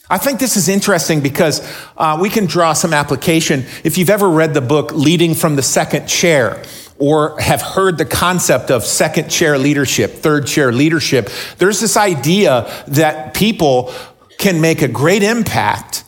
I 0.10 0.18
think 0.18 0.40
this 0.40 0.56
is 0.56 0.70
interesting 0.70 1.22
because 1.22 1.62
uh, 1.98 2.18
we 2.22 2.30
can 2.30 2.46
draw 2.46 2.74
some 2.74 2.94
application. 2.94 3.66
If 3.84 3.98
you've 3.98 4.10
ever 4.10 4.30
read 4.30 4.54
the 4.54 4.62
book 4.62 4.92
Leading 4.94 5.34
from 5.34 5.56
the 5.56 5.64
Second 5.64 6.08
Chair, 6.08 6.64
or 7.00 7.40
have 7.40 7.62
heard 7.62 7.98
the 7.98 8.06
concept 8.06 8.72
of 8.72 8.84
second 8.84 9.30
chair 9.30 9.58
leadership, 9.58 10.14
third 10.14 10.48
chair 10.48 10.72
leadership, 10.72 11.30
there's 11.58 11.80
this 11.80 11.96
idea 11.96 12.72
that 12.88 13.34
people 13.34 13.94
can 14.40 14.62
make 14.62 14.82
a 14.82 14.88
great 14.88 15.24
impact 15.24 16.04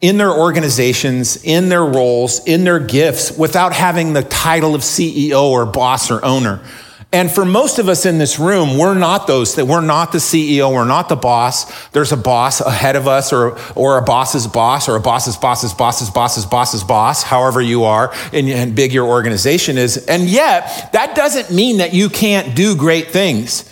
in 0.00 0.16
their 0.16 0.30
organizations, 0.30 1.42
in 1.42 1.68
their 1.68 1.84
roles, 1.84 2.44
in 2.46 2.64
their 2.64 2.78
gifts 2.78 3.36
without 3.36 3.72
having 3.72 4.12
the 4.12 4.22
title 4.22 4.74
of 4.74 4.82
CEO 4.82 5.42
or 5.42 5.66
boss 5.66 6.10
or 6.10 6.24
owner. 6.24 6.60
And 7.10 7.30
for 7.30 7.46
most 7.46 7.78
of 7.78 7.88
us 7.88 8.04
in 8.04 8.18
this 8.18 8.38
room, 8.38 8.76
we're 8.76 8.94
not 8.94 9.26
those 9.26 9.54
that 9.54 9.64
we're 9.64 9.80
not 9.80 10.12
the 10.12 10.18
CEO, 10.18 10.72
we're 10.72 10.84
not 10.84 11.08
the 11.08 11.16
boss. 11.16 11.88
There's 11.88 12.12
a 12.12 12.18
boss 12.18 12.60
ahead 12.60 12.96
of 12.96 13.08
us 13.08 13.32
or, 13.32 13.58
or 13.74 13.96
a 13.96 14.02
boss's 14.02 14.46
boss 14.46 14.90
or 14.90 14.96
a 14.96 15.00
boss's 15.00 15.36
boss's 15.36 15.72
boss's 15.72 16.10
boss's 16.10 16.44
boss's 16.44 16.84
boss, 16.84 17.22
however 17.22 17.62
you 17.62 17.84
are 17.84 18.12
and, 18.32 18.48
and 18.50 18.76
big 18.76 18.92
your 18.92 19.06
organization 19.06 19.78
is. 19.78 19.96
And 20.06 20.24
yet 20.24 20.90
that 20.92 21.16
doesn't 21.16 21.50
mean 21.50 21.78
that 21.78 21.94
you 21.94 22.10
can't 22.10 22.54
do 22.54 22.76
great 22.76 23.08
things. 23.08 23.64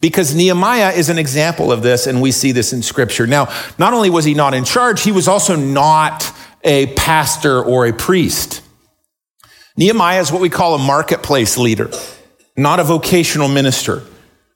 Because 0.00 0.34
Nehemiah 0.34 0.92
is 0.92 1.10
an 1.10 1.18
example 1.18 1.70
of 1.70 1.82
this, 1.82 2.06
and 2.06 2.22
we 2.22 2.32
see 2.32 2.52
this 2.52 2.72
in 2.72 2.82
scripture. 2.82 3.26
Now, 3.26 3.52
not 3.78 3.92
only 3.92 4.08
was 4.08 4.24
he 4.24 4.34
not 4.34 4.54
in 4.54 4.64
charge, 4.64 5.02
he 5.02 5.12
was 5.12 5.28
also 5.28 5.56
not 5.56 6.32
a 6.64 6.86
pastor 6.94 7.62
or 7.62 7.86
a 7.86 7.92
priest. 7.92 8.62
Nehemiah 9.76 10.20
is 10.20 10.32
what 10.32 10.40
we 10.40 10.48
call 10.48 10.74
a 10.74 10.78
marketplace 10.78 11.58
leader 11.58 11.90
not 12.60 12.78
a 12.78 12.84
vocational 12.84 13.48
minister. 13.48 14.02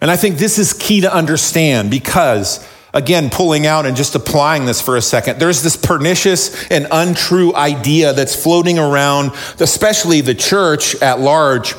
And 0.01 0.11
I 0.11 0.17
think 0.17 0.37
this 0.37 0.59
is 0.59 0.73
key 0.73 1.01
to 1.01 1.15
understand 1.15 1.91
because, 1.91 2.67
again, 2.93 3.31
pulling 3.31 3.67
out 3.67 3.87
and 3.87 3.97
just 3.97 4.15
applying 4.15 4.67
this 4.67 4.81
for 4.81 4.97
a 4.97 5.03
second, 5.03 5.41
there's 5.41 5.63
this 5.63 5.77
pernicious 5.77 6.69
and 6.71 6.87
untrue 6.91 7.55
idea 7.55 8.13
that's 8.13 8.37
floating 8.37 8.79
around, 8.79 9.33
especially 9.59 10.21
the 10.21 10.35
church 10.35 10.95
at 10.97 11.21
large 11.21 11.75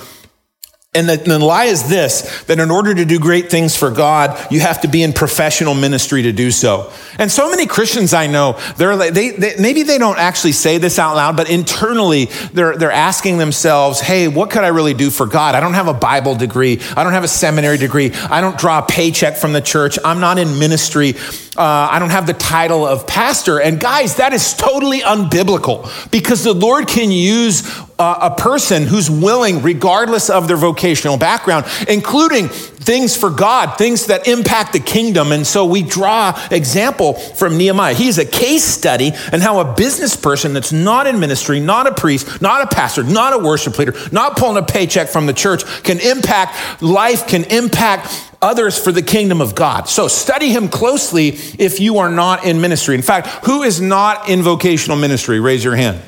and 0.96 1.10
the, 1.10 1.18
the, 1.18 1.40
lie 1.40 1.66
is 1.66 1.88
this 1.90 2.44
that 2.44 2.60
in 2.60 2.72
order 2.72 2.94
to 2.94 3.06
do 3.06 3.20
great 3.20 3.50
things 3.50 3.76
for 3.76 3.92
God, 3.92 4.52
you 4.52 4.60
have 4.62 4.82
to 4.82 4.88
be 4.88 5.04
in 5.04 5.14
professional 5.14 5.74
ministry 5.74 6.24
to 6.24 6.32
do 6.32 6.52
so. 6.52 6.92
And 7.20 7.32
so 7.32 7.50
many 7.50 7.66
Christians 7.66 8.14
I 8.14 8.28
know, 8.28 8.60
they're 8.78 8.96
like, 8.96 9.14
they, 9.14 9.32
they, 9.32 9.56
maybe 9.60 9.84
they 9.84 9.98
don't 9.98 10.18
actually 10.18 10.54
say 10.54 10.78
this 10.78 10.98
out 10.98 11.16
loud, 11.16 11.38
but 11.38 11.50
internally 11.50 12.26
they're, 12.54 12.78
they're 12.78 12.92
asking 12.92 13.38
themselves, 13.38 14.00
hey, 14.00 14.28
what 14.28 14.50
could 14.50 14.64
I 14.64 14.70
really 14.70 14.94
do 14.94 15.10
for 15.10 15.26
God? 15.26 15.56
I 15.56 15.60
don't 15.60 15.74
have 15.74 15.88
a 15.88 15.94
Bible 15.94 16.36
degree. 16.36 16.82
I 16.96 17.04
don't 17.04 17.14
have 17.14 17.24
a 17.24 17.30
seminary 17.30 17.78
degree. 17.78 18.12
I 18.14 18.42
don't 18.42 18.58
draw 18.58 18.80
a 18.80 18.86
paycheck 18.86 19.38
from 19.38 19.54
the 19.54 19.62
church. 19.62 20.00
I'm 20.04 20.20
not 20.20 20.38
in 20.38 20.60
ministry. 20.60 21.16
Uh, 21.58 21.88
I 21.92 22.00
don't 22.00 22.10
have 22.10 22.28
the 22.28 22.34
title 22.34 22.86
of 22.86 23.08
pastor. 23.08 23.62
And 23.62 23.80
guys, 23.80 24.16
that 24.16 24.34
is 24.34 24.54
totally 24.54 25.00
unbiblical 25.00 26.12
because 26.12 26.44
the 26.44 26.54
Lord 26.54 26.88
can 26.88 27.12
use 27.12 27.64
uh, 27.98 28.30
a 28.34 28.42
person 28.42 28.84
who's 28.84 29.10
willing, 29.10 29.62
regardless 29.62 30.30
of 30.30 30.48
their 30.48 30.58
vocational 30.58 31.18
background, 31.18 31.66
including 31.88 32.50
things 32.50 33.16
for 33.16 33.30
God, 33.30 33.78
things 33.78 34.08
that 34.08 34.28
impact 34.28 34.74
the 34.74 34.80
kingdom. 34.80 35.32
And 35.32 35.48
so 35.48 35.66
we 35.66 35.82
draw 35.82 36.38
example 36.52 37.14
from 37.14 37.58
Nehemiah. 37.58 37.94
He's 37.94 38.18
a 38.18 38.26
case 38.26 38.64
study 38.64 39.12
and 39.32 39.42
how 39.42 39.60
a 39.60 39.74
business 39.74 40.16
person 40.16 40.54
that's 40.54 40.72
not 40.72 41.08
in 41.08 41.20
ministry, 41.20 41.60
not 41.60 41.88
a 41.88 41.94
priest, 41.94 42.42
not 42.42 42.62
a 42.62 42.76
pastor, 42.76 43.04
not 43.04 43.34
a 43.34 43.40
worship 43.40 43.78
leader, 43.80 43.94
not 44.12 44.38
pulling 44.38 44.58
a 44.58 44.66
paycheck 44.66 45.08
from 45.08 45.26
the 45.26 45.34
church 45.34 45.66
can 45.84 46.00
impact 46.00 46.84
life, 46.84 47.28
can 47.28 47.46
impact 47.46 48.32
others 48.42 48.78
for 48.78 48.92
the 48.92 49.02
kingdom 49.02 49.42
of 49.42 49.56
God. 49.56 49.88
So 49.88 50.08
study 50.08 50.50
him 50.50 50.68
closely 50.68 51.30
if 51.30 51.80
you 51.80 51.98
are 52.00 52.10
not 52.10 52.46
in 52.46 52.62
ministry. 52.62 52.94
In 52.94 53.02
fact, 53.02 53.28
who 53.46 53.64
is 53.64 53.82
not 53.82 54.30
in 54.30 54.44
vocational 54.44 54.98
ministry? 54.98 55.40
Raise 55.40 55.64
your 55.64 55.76
hand 55.76 56.02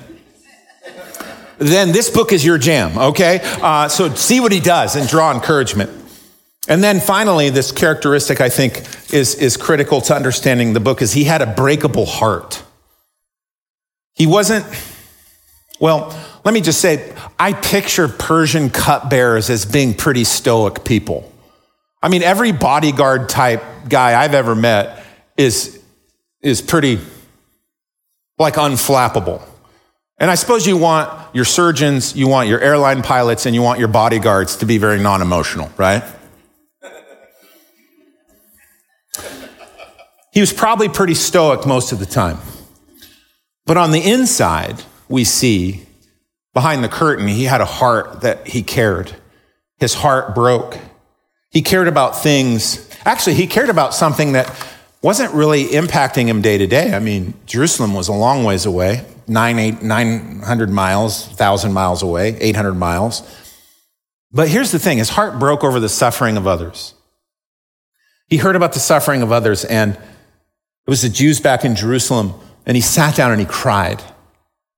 then 1.57 1.91
this 1.91 2.09
book 2.09 2.31
is 2.31 2.45
your 2.45 2.57
jam, 2.57 2.97
okay? 2.97 3.39
Uh, 3.43 3.87
so 3.87 4.13
see 4.13 4.39
what 4.39 4.51
he 4.51 4.59
does 4.59 4.95
and 4.95 5.07
draw 5.07 5.33
encouragement. 5.33 5.91
And 6.67 6.83
then 6.83 6.99
finally, 6.99 7.49
this 7.49 7.71
characteristic 7.71 8.41
I 8.41 8.49
think 8.49 8.83
is, 9.13 9.35
is 9.35 9.57
critical 9.57 10.01
to 10.01 10.15
understanding 10.15 10.73
the 10.73 10.79
book 10.79 11.01
is 11.01 11.13
he 11.13 11.23
had 11.23 11.41
a 11.41 11.47
breakable 11.47 12.05
heart. 12.05 12.63
He 14.15 14.27
wasn't, 14.27 14.65
well, 15.79 16.13
let 16.43 16.53
me 16.53 16.61
just 16.61 16.81
say, 16.81 17.13
I 17.39 17.53
picture 17.53 18.07
Persian 18.07 18.69
cupbearers 18.69 19.49
as 19.49 19.65
being 19.65 19.93
pretty 19.93 20.23
stoic 20.23 20.83
people. 20.83 21.31
I 22.01 22.09
mean, 22.09 22.23
every 22.23 22.51
bodyguard 22.51 23.29
type 23.29 23.63
guy 23.87 24.21
I've 24.21 24.33
ever 24.33 24.55
met 24.55 25.03
is, 25.37 25.81
is 26.41 26.61
pretty 26.61 26.99
like 28.37 28.55
unflappable. 28.55 29.41
And 30.19 30.31
I 30.31 30.36
suppose 30.36 30.65
you 30.65 30.77
want 30.77 31.36
your 31.36 31.45
surgeons, 31.45 32.15
you 32.15 32.27
want 32.27 32.50
your 32.50 32.59
airline 32.59 33.03
pilots, 33.03 33.45
and 33.45 33.53
you 33.53 33.62
want 33.62 33.77
your 33.77 33.88
bodyguards 33.88 34.57
to 34.57 34.65
be 34.65 34.77
very 34.77 35.00
non 35.00 35.21
emotional, 35.21 35.71
right? 35.77 36.03
He 40.31 40.39
was 40.39 40.53
probably 40.53 40.89
pretty 40.89 41.15
stoic 41.15 41.65
most 41.65 41.91
of 41.91 42.00
the 42.00 42.05
time. 42.05 42.38
But 43.65 43.77
on 43.77 43.91
the 43.91 44.01
inside, 44.01 44.83
we 45.09 45.24
see 45.24 45.86
behind 46.53 46.83
the 46.83 46.89
curtain, 46.89 47.27
he 47.27 47.43
had 47.43 47.62
a 47.62 47.65
heart 47.65 48.21
that 48.21 48.47
he 48.47 48.63
cared. 48.63 49.15
His 49.79 49.93
heart 49.93 50.33
broke. 50.33 50.77
He 51.51 51.62
cared 51.62 51.88
about 51.88 52.21
things. 52.21 52.89
Actually, 53.05 53.36
he 53.36 53.45
cared 53.45 53.69
about 53.69 53.93
something 53.93 54.31
that 54.31 54.47
wasn't 55.07 55.33
really 55.33 55.67
impacting 55.67 56.27
him 56.27 56.41
day 56.41 56.57
to 56.57 56.67
day. 56.67 56.93
I 56.93 56.99
mean, 56.99 57.33
Jerusalem 57.45 57.93
was 57.93 58.09
a 58.09 58.13
long 58.13 58.43
ways 58.43 58.65
away 58.65 59.05
nine, 59.25 59.57
eight, 59.57 59.81
900 59.81 60.69
miles, 60.69 61.27
1,000 61.27 61.71
miles 61.71 62.03
away, 62.03 62.35
800 62.41 62.73
miles. 62.73 63.23
But 64.33 64.49
here's 64.49 64.73
the 64.73 64.79
thing 64.79 64.97
his 64.97 65.07
heart 65.07 65.39
broke 65.39 65.63
over 65.63 65.79
the 65.79 65.87
suffering 65.87 66.35
of 66.35 66.45
others. 66.45 66.93
He 68.27 68.35
heard 68.35 68.57
about 68.57 68.73
the 68.73 68.81
suffering 68.81 69.21
of 69.21 69.31
others, 69.31 69.63
and 69.63 69.93
it 69.93 70.89
was 70.89 71.03
the 71.03 71.09
Jews 71.09 71.39
back 71.39 71.63
in 71.63 71.77
Jerusalem, 71.77 72.33
and 72.65 72.75
he 72.75 72.81
sat 72.81 73.15
down 73.15 73.31
and 73.31 73.39
he 73.39 73.47
cried. 73.47 74.03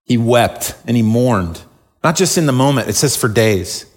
He 0.04 0.20
wept 0.20 0.76
and 0.86 0.96
he 0.96 1.02
mourned, 1.02 1.60
not 2.04 2.16
just 2.16 2.38
in 2.38 2.46
the 2.46 2.52
moment, 2.52 2.88
it 2.88 2.94
says 2.94 3.18
for 3.18 3.30
days. 3.30 3.88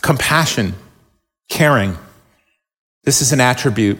Compassion, 0.00 0.76
caring. 1.50 1.98
This 3.04 3.20
is 3.20 3.32
an 3.32 3.40
attribute 3.40 3.98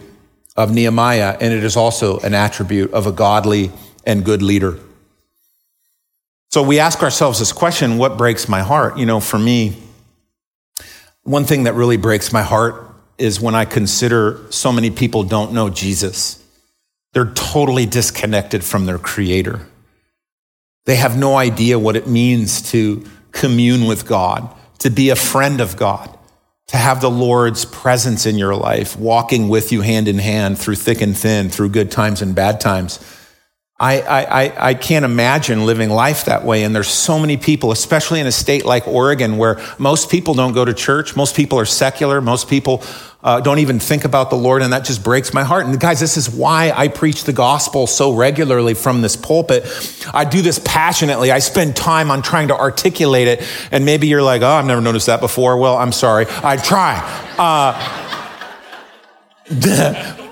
of 0.55 0.73
Nehemiah, 0.73 1.37
and 1.39 1.53
it 1.53 1.63
is 1.63 1.77
also 1.77 2.19
an 2.19 2.33
attribute 2.33 2.91
of 2.91 3.05
a 3.05 3.11
godly 3.11 3.71
and 4.03 4.25
good 4.25 4.41
leader. 4.41 4.79
So 6.49 6.63
we 6.63 6.79
ask 6.79 7.03
ourselves 7.03 7.37
this 7.37 7.51
question 7.51 7.97
what 7.97 8.17
breaks 8.17 8.49
my 8.49 8.61
heart? 8.61 8.97
You 8.97 9.05
know, 9.05 9.19
for 9.19 9.37
me, 9.37 9.77
one 11.23 11.43
thing 11.43 11.65
that 11.65 11.73
really 11.73 11.97
breaks 11.97 12.33
my 12.33 12.41
heart 12.41 12.89
is 13.17 13.39
when 13.39 13.53
I 13.53 13.65
consider 13.65 14.41
so 14.49 14.71
many 14.71 14.89
people 14.89 15.23
don't 15.23 15.53
know 15.53 15.69
Jesus. 15.69 16.43
They're 17.13 17.31
totally 17.33 17.85
disconnected 17.85 18.63
from 18.63 18.85
their 18.85 18.97
creator. 18.97 19.67
They 20.85 20.95
have 20.95 21.17
no 21.17 21.35
idea 21.35 21.77
what 21.77 21.95
it 21.95 22.07
means 22.07 22.71
to 22.71 23.05
commune 23.31 23.85
with 23.85 24.07
God, 24.07 24.53
to 24.79 24.89
be 24.89 25.09
a 25.09 25.15
friend 25.15 25.61
of 25.61 25.77
God 25.77 26.15
to 26.67 26.77
have 26.77 26.99
the 26.99 27.11
Lord's 27.11 27.63
presence 27.65 28.25
in 28.25 28.37
your 28.37 28.55
life, 28.55 28.97
walking 28.97 29.49
with 29.49 29.71
you 29.71 29.81
hand 29.81 30.07
in 30.07 30.17
hand 30.17 30.57
through 30.57 30.75
thick 30.75 31.01
and 31.01 31.15
thin, 31.15 31.49
through 31.49 31.69
good 31.69 31.91
times 31.91 32.21
and 32.21 32.33
bad 32.33 32.59
times. 32.59 32.99
I, 33.77 34.01
I, 34.01 34.69
I 34.69 34.73
can't 34.73 35.03
imagine 35.03 35.65
living 35.65 35.89
life 35.89 36.25
that 36.25 36.45
way. 36.45 36.63
And 36.63 36.73
there's 36.73 36.87
so 36.87 37.19
many 37.19 37.35
people, 37.35 37.73
especially 37.73 38.21
in 38.21 38.27
a 38.27 38.31
state 38.31 38.63
like 38.63 38.87
Oregon, 38.87 39.37
where 39.37 39.59
most 39.77 40.09
people 40.09 40.33
don't 40.33 40.53
go 40.53 40.63
to 40.63 40.73
church. 40.73 41.17
Most 41.17 41.35
people 41.35 41.59
are 41.59 41.65
secular. 41.65 42.21
Most 42.21 42.47
people 42.47 42.81
uh, 43.21 43.41
don't 43.41 43.59
even 43.59 43.79
think 43.79 44.05
about 44.05 44.29
the 44.29 44.37
Lord, 44.37 44.61
and 44.61 44.71
that 44.71 44.85
just 44.85 45.03
breaks 45.03 45.33
my 45.33 45.43
heart. 45.43 45.65
And 45.65 45.77
guys, 45.77 45.99
this 45.99 46.15
is 46.15 46.29
why 46.29 46.71
I 46.73 46.87
preach 46.87 47.25
the 47.25 47.33
gospel 47.33 47.85
so 47.85 48.13
regularly 48.13 48.75
from 48.75 49.01
this 49.01 49.17
pulpit. 49.17 49.65
I 50.13 50.23
do 50.23 50.41
this 50.41 50.57
passionately. 50.63 51.31
I 51.31 51.39
spend 51.39 51.75
time 51.75 52.11
on 52.11 52.21
trying 52.21 52.47
to 52.47 52.57
articulate 52.57 53.27
it. 53.27 53.43
And 53.71 53.83
maybe 53.83 54.07
you're 54.07 54.23
like, 54.23 54.41
oh, 54.41 54.47
I've 54.47 54.65
never 54.65 54.79
noticed 54.79 55.07
that 55.07 55.19
before. 55.19 55.57
Well, 55.57 55.75
I'm 55.75 55.91
sorry. 55.91 56.27
I 56.29 56.55
try. 56.55 57.01
Uh, 57.37 58.21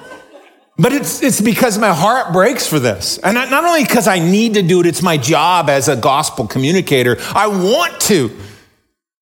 but 0.78 0.92
it's, 0.92 1.22
it's 1.22 1.40
because 1.40 1.78
my 1.78 1.94
heart 1.94 2.34
breaks 2.34 2.66
for 2.66 2.80
this. 2.80 3.20
And 3.20 3.36
not 3.36 3.64
only 3.64 3.84
because 3.84 4.08
I 4.08 4.20
need 4.20 4.56
to 4.56 4.64
do 4.64 4.80
it, 4.80 4.86
it's 4.86 5.04
my 5.04 5.18
job 5.18 5.70
as 5.70 5.88
a 5.88 5.96
gospel 5.96 6.48
communicator. 6.48 7.18
I 7.34 7.48
want 7.48 8.02
to. 8.02 8.36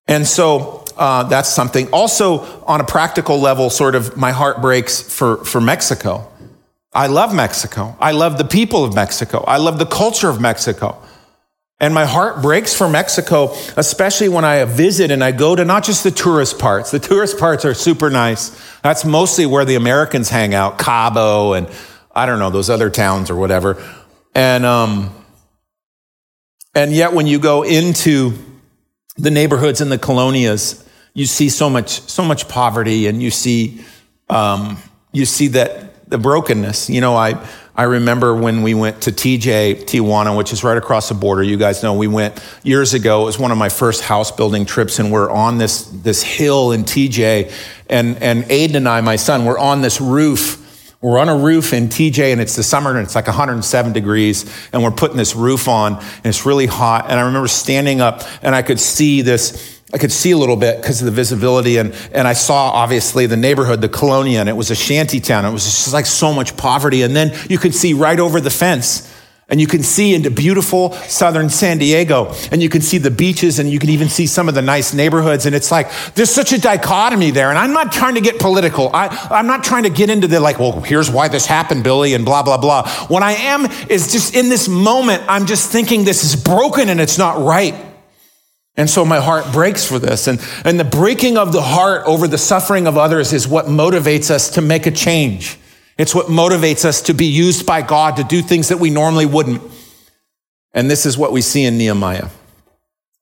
And 0.08 0.26
so 0.26 0.86
uh, 0.98 1.24
that's 1.24 1.50
something. 1.50 1.90
Also, 1.92 2.40
on 2.64 2.80
a 2.80 2.86
practical 2.86 3.40
level, 3.40 3.70
sort 3.70 3.96
of 3.96 4.16
my 4.16 4.32
heart 4.32 4.62
breaks 4.62 5.02
for, 5.02 5.44
for 5.44 5.60
Mexico. 5.60 6.28
I 6.94 7.08
love 7.08 7.34
Mexico. 7.34 7.96
I 8.00 8.12
love 8.12 8.38
the 8.38 8.46
people 8.46 8.84
of 8.84 8.94
Mexico. 8.94 9.44
I 9.46 9.58
love 9.58 9.80
the 9.80 9.86
culture 9.86 10.30
of 10.30 10.42
Mexico. 10.42 10.98
And 11.82 11.94
my 11.94 12.06
heart 12.06 12.42
breaks 12.42 12.74
for 12.74 12.88
Mexico, 12.88 13.54
especially 13.76 14.30
when 14.30 14.46
I 14.46 14.64
visit 14.66 15.12
and 15.12 15.22
I 15.22 15.32
go 15.32 15.56
to 15.56 15.66
not 15.66 15.84
just 15.84 16.04
the 16.04 16.12
tourist 16.12 16.60
parts. 16.60 16.92
The 16.92 17.00
tourist 17.00 17.38
parts 17.38 17.66
are 17.66 17.74
super 17.74 18.10
nice. 18.10 18.52
That's 18.84 19.04
mostly 19.04 19.46
where 19.46 19.66
the 19.66 19.76
Americans 19.76 20.30
hang 20.30 20.54
out, 20.54 20.78
Cabo 20.78 21.54
and 21.54 21.68
I 22.14 22.26
don't 22.26 22.40
know, 22.40 22.52
those 22.52 22.70
other 22.70 22.90
towns 22.90 23.30
or 23.30 23.36
whatever. 23.36 23.84
And, 24.34 24.66
um, 24.66 25.10
And 26.74 26.94
yet, 26.94 27.12
when 27.12 27.28
you 27.28 27.38
go 27.38 27.64
into 27.64 28.32
the 29.18 29.30
neighborhoods 29.30 29.82
and 29.82 29.92
the 29.92 29.98
colonias, 29.98 30.82
you 31.14 31.26
see 31.26 31.50
so 31.50 31.70
much, 31.70 32.00
so 32.08 32.24
much 32.24 32.48
poverty, 32.48 33.08
and 33.08 33.22
you 33.22 33.30
see, 33.30 33.84
um, 34.30 34.78
you 35.12 35.26
see 35.26 35.50
that 35.50 36.10
the 36.10 36.18
brokenness. 36.18 36.90
You 36.90 37.02
know, 37.02 37.16
I, 37.18 37.46
I 37.76 37.84
remember 37.84 38.36
when 38.36 38.64
we 38.64 38.74
went 38.74 39.02
to 39.04 39.12
TJ 39.12 39.84
Tijuana, 39.86 40.36
which 40.38 40.52
is 40.52 40.64
right 40.64 40.78
across 40.78 41.10
the 41.10 41.16
border. 41.16 41.42
You 41.42 41.58
guys 41.58 41.84
know 41.84 41.94
we 41.94 42.08
went 42.08 42.44
years 42.64 42.94
ago. 42.94 43.24
It 43.24 43.26
was 43.26 43.40
one 43.40 43.52
of 43.52 43.58
my 43.58 43.70
first 43.70 44.02
house 44.02 44.32
building 44.32 44.66
trips, 44.66 45.00
and 45.00 45.12
we're 45.12 45.30
on 45.30 45.58
this 45.58 45.84
this 45.86 46.22
hill 46.22 46.72
in 46.72 46.84
TJ, 46.84 47.52
and 47.90 48.22
and 48.22 48.44
Aiden 48.46 48.76
and 48.76 48.90
I, 48.90 49.02
my 49.02 49.16
son, 49.16 49.46
we're 49.46 49.60
on 49.60 49.82
this 49.82 50.02
roof 50.02 50.62
we're 51.02 51.18
on 51.18 51.30
a 51.30 51.36
roof 51.36 51.74
in 51.74 51.88
TJ 51.88 52.32
and 52.32 52.40
it's 52.40 52.56
the 52.56 52.62
summer 52.62 52.92
and 52.92 53.00
it's 53.00 53.16
like 53.16 53.26
107 53.26 53.92
degrees 53.92 54.46
and 54.72 54.84
we're 54.84 54.92
putting 54.92 55.18
this 55.18 55.36
roof 55.36 55.68
on 55.68 55.96
and 55.96 56.26
it's 56.26 56.46
really 56.46 56.68
hot. 56.68 57.10
And 57.10 57.20
I 57.20 57.24
remember 57.24 57.48
standing 57.48 58.02
up 58.02 58.22
and 58.44 58.54
I 58.54 58.62
could 58.62 58.80
see 58.80 59.24
this, 59.24 59.81
I 59.94 59.98
could 59.98 60.12
see 60.12 60.32
a 60.32 60.38
little 60.38 60.56
bit 60.56 60.78
because 60.82 61.02
of 61.02 61.06
the 61.06 61.12
visibility 61.12 61.78
and, 61.78 61.94
and 62.14 62.28
I 62.28 62.34
saw 62.34 62.72
obviously 62.72 63.26
the 63.26 63.38
neighborhood, 63.38 63.82
the 63.82 63.90
Colonia, 63.90 64.40
and 64.40 64.48
it 64.48 64.56
was 64.56 64.72
a 64.72 64.76
shanty 64.76 65.20
town. 65.20 65.46
It 65.46 65.52
was 65.52 65.66
just 65.66 65.94
like 65.94 66.06
so 66.06 66.34
much 66.34 66.56
poverty. 66.56 67.02
And 67.02 67.16
then 67.16 67.38
you 67.50 67.58
could 67.58 67.76
see 67.76 67.94
right 67.94 68.20
over 68.20 68.40
the 68.40 68.50
fence 68.50 69.12
and 69.52 69.60
you 69.60 69.68
can 69.68 69.84
see 69.84 70.16
into 70.16 70.32
beautiful 70.32 70.94
southern 70.94 71.50
San 71.50 71.78
Diego, 71.78 72.34
and 72.54 72.64
you 72.64 72.70
can 72.70 72.82
see 72.82 72.98
the 72.98 73.12
beaches, 73.12 73.60
and 73.60 73.70
you 73.70 73.80
can 73.80 73.90
even 73.90 74.08
see 74.08 74.26
some 74.26 74.48
of 74.48 74.56
the 74.56 74.62
nice 74.62 74.94
neighborhoods. 74.94 75.46
And 75.46 75.54
it's 75.54 75.70
like, 75.70 75.92
there's 76.16 76.30
such 76.30 76.54
a 76.54 76.58
dichotomy 76.60 77.32
there. 77.32 77.50
And 77.50 77.60
I'm 77.60 77.74
not 77.74 77.92
trying 77.92 78.16
to 78.16 78.22
get 78.22 78.40
political. 78.40 78.90
I, 78.94 79.08
I'm 79.30 79.48
not 79.48 79.66
trying 79.66 79.84
to 79.84 79.90
get 79.90 80.10
into 80.10 80.28
the 80.28 80.40
like, 80.40 80.58
well, 80.58 80.80
here's 80.80 81.12
why 81.12 81.28
this 81.28 81.46
happened, 81.46 81.84
Billy, 81.84 82.14
and 82.14 82.24
blah, 82.24 82.44
blah, 82.44 82.58
blah. 82.58 82.90
What 83.08 83.24
I 83.24 83.34
am 83.34 83.66
is 83.90 84.14
just 84.14 84.36
in 84.36 84.48
this 84.48 84.70
moment, 84.70 85.24
I'm 85.28 85.46
just 85.46 85.70
thinking 85.70 86.06
this 86.06 86.24
is 86.24 86.42
broken 86.42 86.88
and 86.88 87.02
it's 87.02 87.18
not 87.18 87.44
right. 87.44 87.76
And 88.82 88.90
so 88.90 89.06
my 89.06 89.20
heart 89.20 89.54
breaks 89.54 89.86
for 89.86 90.00
this. 90.00 90.26
And, 90.26 90.42
and 90.66 90.80
the 90.80 90.84
breaking 90.84 91.38
of 91.38 91.54
the 91.54 91.62
heart 91.62 92.02
over 92.08 92.28
the 92.28 92.40
suffering 92.40 92.88
of 92.88 92.98
others 92.98 93.32
is 93.32 93.48
what 93.48 93.68
motivates 93.68 94.32
us 94.32 94.50
to 94.56 94.62
make 94.62 94.88
a 94.88 94.92
change. 94.92 95.60
It's 96.00 96.16
what 96.16 96.26
motivates 96.26 96.84
us 96.84 97.04
to 97.04 97.14
be 97.14 97.28
used 97.28 97.68
by 97.68 97.84
God 97.84 98.16
to 98.16 98.24
do 98.24 98.42
things 98.42 98.70
that 98.70 98.80
we 98.80 98.90
normally 98.90 99.28
wouldn't. 99.28 99.62
And 100.74 100.90
this 100.90 101.06
is 101.06 101.16
what 101.16 101.32
we 101.32 101.44
see 101.44 101.64
in 101.64 101.78
Nehemiah. 101.78 102.30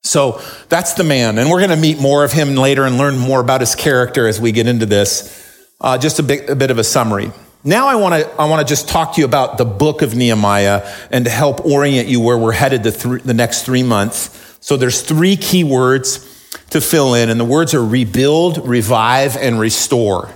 So 0.02 0.40
that's 0.70 0.94
the 0.94 1.04
man. 1.04 1.36
And 1.36 1.50
we're 1.50 1.58
going 1.58 1.68
to 1.68 1.76
meet 1.76 2.00
more 2.00 2.24
of 2.24 2.32
him 2.32 2.54
later 2.54 2.86
and 2.86 2.96
learn 2.96 3.18
more 3.18 3.40
about 3.40 3.60
his 3.60 3.74
character 3.74 4.26
as 4.26 4.40
we 4.40 4.52
get 4.52 4.66
into 4.66 4.86
this. 4.86 5.68
Uh, 5.78 5.98
just 5.98 6.18
a 6.18 6.22
bit, 6.22 6.48
a 6.48 6.56
bit 6.56 6.70
of 6.70 6.78
a 6.78 6.84
summary. 6.84 7.32
Now 7.64 7.88
I 7.88 7.96
want 7.96 8.14
to 8.14 8.30
I 8.40 8.46
want 8.46 8.66
to 8.66 8.72
just 8.72 8.88
talk 8.88 9.16
to 9.16 9.20
you 9.20 9.26
about 9.26 9.58
the 9.58 9.66
book 9.66 10.00
of 10.00 10.14
Nehemiah 10.14 10.90
and 11.10 11.26
to 11.26 11.30
help 11.30 11.66
orient 11.66 12.08
you 12.08 12.18
where 12.18 12.38
we're 12.38 12.52
headed 12.52 12.82
the, 12.82 12.92
th- 12.92 13.24
the 13.24 13.34
next 13.34 13.64
three 13.64 13.82
months. 13.82 14.49
So 14.60 14.76
there's 14.76 15.02
three 15.02 15.36
key 15.36 15.64
words 15.64 16.26
to 16.70 16.80
fill 16.80 17.14
in, 17.14 17.30
and 17.30 17.40
the 17.40 17.44
words 17.44 17.74
are 17.74 17.84
rebuild, 17.84 18.66
revive, 18.66 19.36
and 19.36 19.58
restore. 19.58 20.30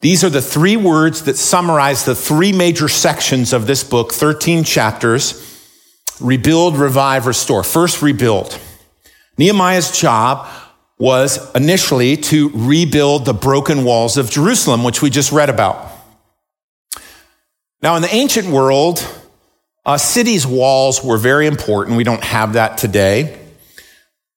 These 0.00 0.24
are 0.24 0.30
the 0.30 0.42
three 0.42 0.76
words 0.76 1.22
that 1.22 1.36
summarize 1.36 2.04
the 2.04 2.14
three 2.14 2.52
major 2.52 2.88
sections 2.88 3.52
of 3.52 3.66
this 3.66 3.84
book, 3.84 4.12
13 4.12 4.64
chapters 4.64 5.50
rebuild, 6.20 6.76
revive, 6.76 7.26
restore. 7.26 7.62
First, 7.62 8.02
rebuild. 8.02 8.58
Nehemiah's 9.36 9.98
job 9.98 10.48
was 10.98 11.52
initially 11.54 12.16
to 12.16 12.50
rebuild 12.54 13.24
the 13.24 13.34
broken 13.34 13.84
walls 13.84 14.16
of 14.16 14.30
Jerusalem, 14.30 14.84
which 14.84 15.02
we 15.02 15.10
just 15.10 15.32
read 15.32 15.50
about. 15.50 15.90
Now, 17.82 17.96
in 17.96 18.02
the 18.02 18.14
ancient 18.14 18.48
world, 18.48 19.06
Uh, 19.86 19.92
a 19.94 19.98
city's 19.98 20.46
walls 20.46 21.04
were 21.04 21.18
very 21.18 21.46
important. 21.46 21.96
We 21.96 22.04
don't 22.04 22.24
have 22.24 22.54
that 22.54 22.78
today. 22.78 23.38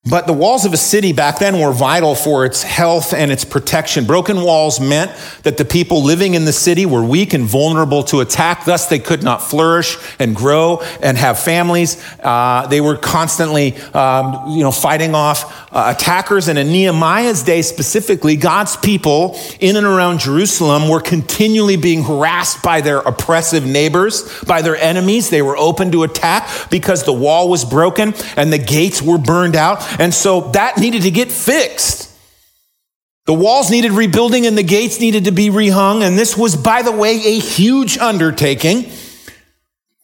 But 0.10 0.28
the 0.28 0.34
walls 0.34 0.66
of 0.66 0.74
a 0.74 0.78
city 0.78 1.12
back 1.12 1.40
then 1.40 1.60
were 1.60 1.72
vital 1.72 2.16
for 2.16 2.46
its 2.46 2.64
health 2.64 3.14
and 3.14 3.32
its 3.32 3.44
protection. 3.44 4.06
Broken 4.06 4.42
walls 4.42 4.80
meant 4.80 5.12
that 5.44 5.58
the 5.58 5.66
people 5.66 6.04
living 6.04 6.34
in 6.36 6.46
the 6.46 6.54
city 6.54 6.86
were 6.86 7.04
weak 7.04 7.34
and 7.34 7.46
vulnerable 7.46 8.04
to 8.04 8.22
attack. 8.22 8.66
Thus, 8.66 8.88
they 8.88 9.00
could 9.00 9.24
not 9.24 9.42
flourish 9.42 9.98
and 10.20 10.36
grow 10.36 10.82
and 11.02 11.18
have 11.18 11.40
families. 11.40 12.02
Uh, 12.24 12.68
they 12.68 12.80
were 12.80 12.96
constantly, 12.96 13.76
um, 13.94 14.50
you 14.50 14.64
know, 14.64 14.72
fighting 14.72 15.16
off 15.16 15.74
uh, 15.74 15.94
attackers. 15.96 16.48
And 16.48 16.58
in 16.58 16.68
Nehemiah's 16.68 17.44
day 17.44 17.62
specifically, 17.62 18.36
God's 18.36 18.78
people 18.78 19.38
in 19.60 19.76
and 19.76 19.86
around 19.86 20.20
Jerusalem 20.20 20.90
were 20.90 21.02
continually 21.02 21.76
being 21.76 22.04
harassed 22.04 22.64
by 22.64 22.82
their 22.82 23.00
oppressive 23.00 23.66
neighbors, 23.66 24.44
by 24.46 24.62
their 24.62 24.76
enemies. 24.76 25.30
They 25.30 25.42
were 25.42 25.58
open 25.58 25.92
to 25.92 26.04
attack 26.04 26.70
because 26.70 27.04
the 27.04 27.14
wall 27.14 27.50
was 27.50 27.66
broken 27.66 28.14
and 28.36 28.54
the 28.54 28.58
gates 28.58 29.02
were 29.02 29.18
burned 29.18 29.56
out. 29.56 29.82
And 30.00 30.14
so 30.14 30.52
that 30.52 30.78
needed 30.78 31.04
to 31.04 31.12
get 31.12 31.32
fixed. 31.32 32.14
The 33.26 33.34
walls 33.34 33.70
needed 33.70 33.92
rebuilding 33.92 34.46
and 34.46 34.58
the 34.58 34.64
gates 34.64 35.00
needed 35.02 35.26
to 35.26 35.32
be 35.32 35.50
rehung. 35.50 36.02
And 36.02 36.18
this 36.18 36.38
was, 36.38 36.56
by 36.56 36.82
the 36.82 36.94
way, 36.94 37.16
a 37.16 37.40
huge 37.40 37.98
undertaking. 37.98 38.90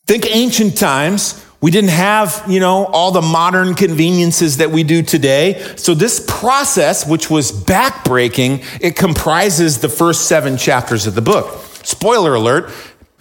Think 0.06 0.26
ancient 0.30 0.78
times. 0.78 1.44
We 1.62 1.72
didn't 1.72 1.92
have, 1.92 2.44
you 2.50 2.60
know, 2.60 2.86
all 2.88 3.12
the 3.12 3.22
modern 3.22 3.76
conveniences 3.76 4.58
that 4.58 4.72
we 4.72 4.84
do 4.84 5.02
today. 5.02 5.64
So 5.78 5.94
this 5.94 6.20
process, 6.28 7.08
which 7.08 7.30
was 7.30 7.54
backbreaking, 7.54 8.66
it 8.82 8.98
comprises 8.98 9.80
the 9.80 9.88
first 9.88 10.28
seven 10.28 10.58
chapters 10.58 11.08
of 11.08 11.16
the 11.16 11.22
book. 11.22 11.64
Spoiler 11.86 12.36
alert, 12.36 12.70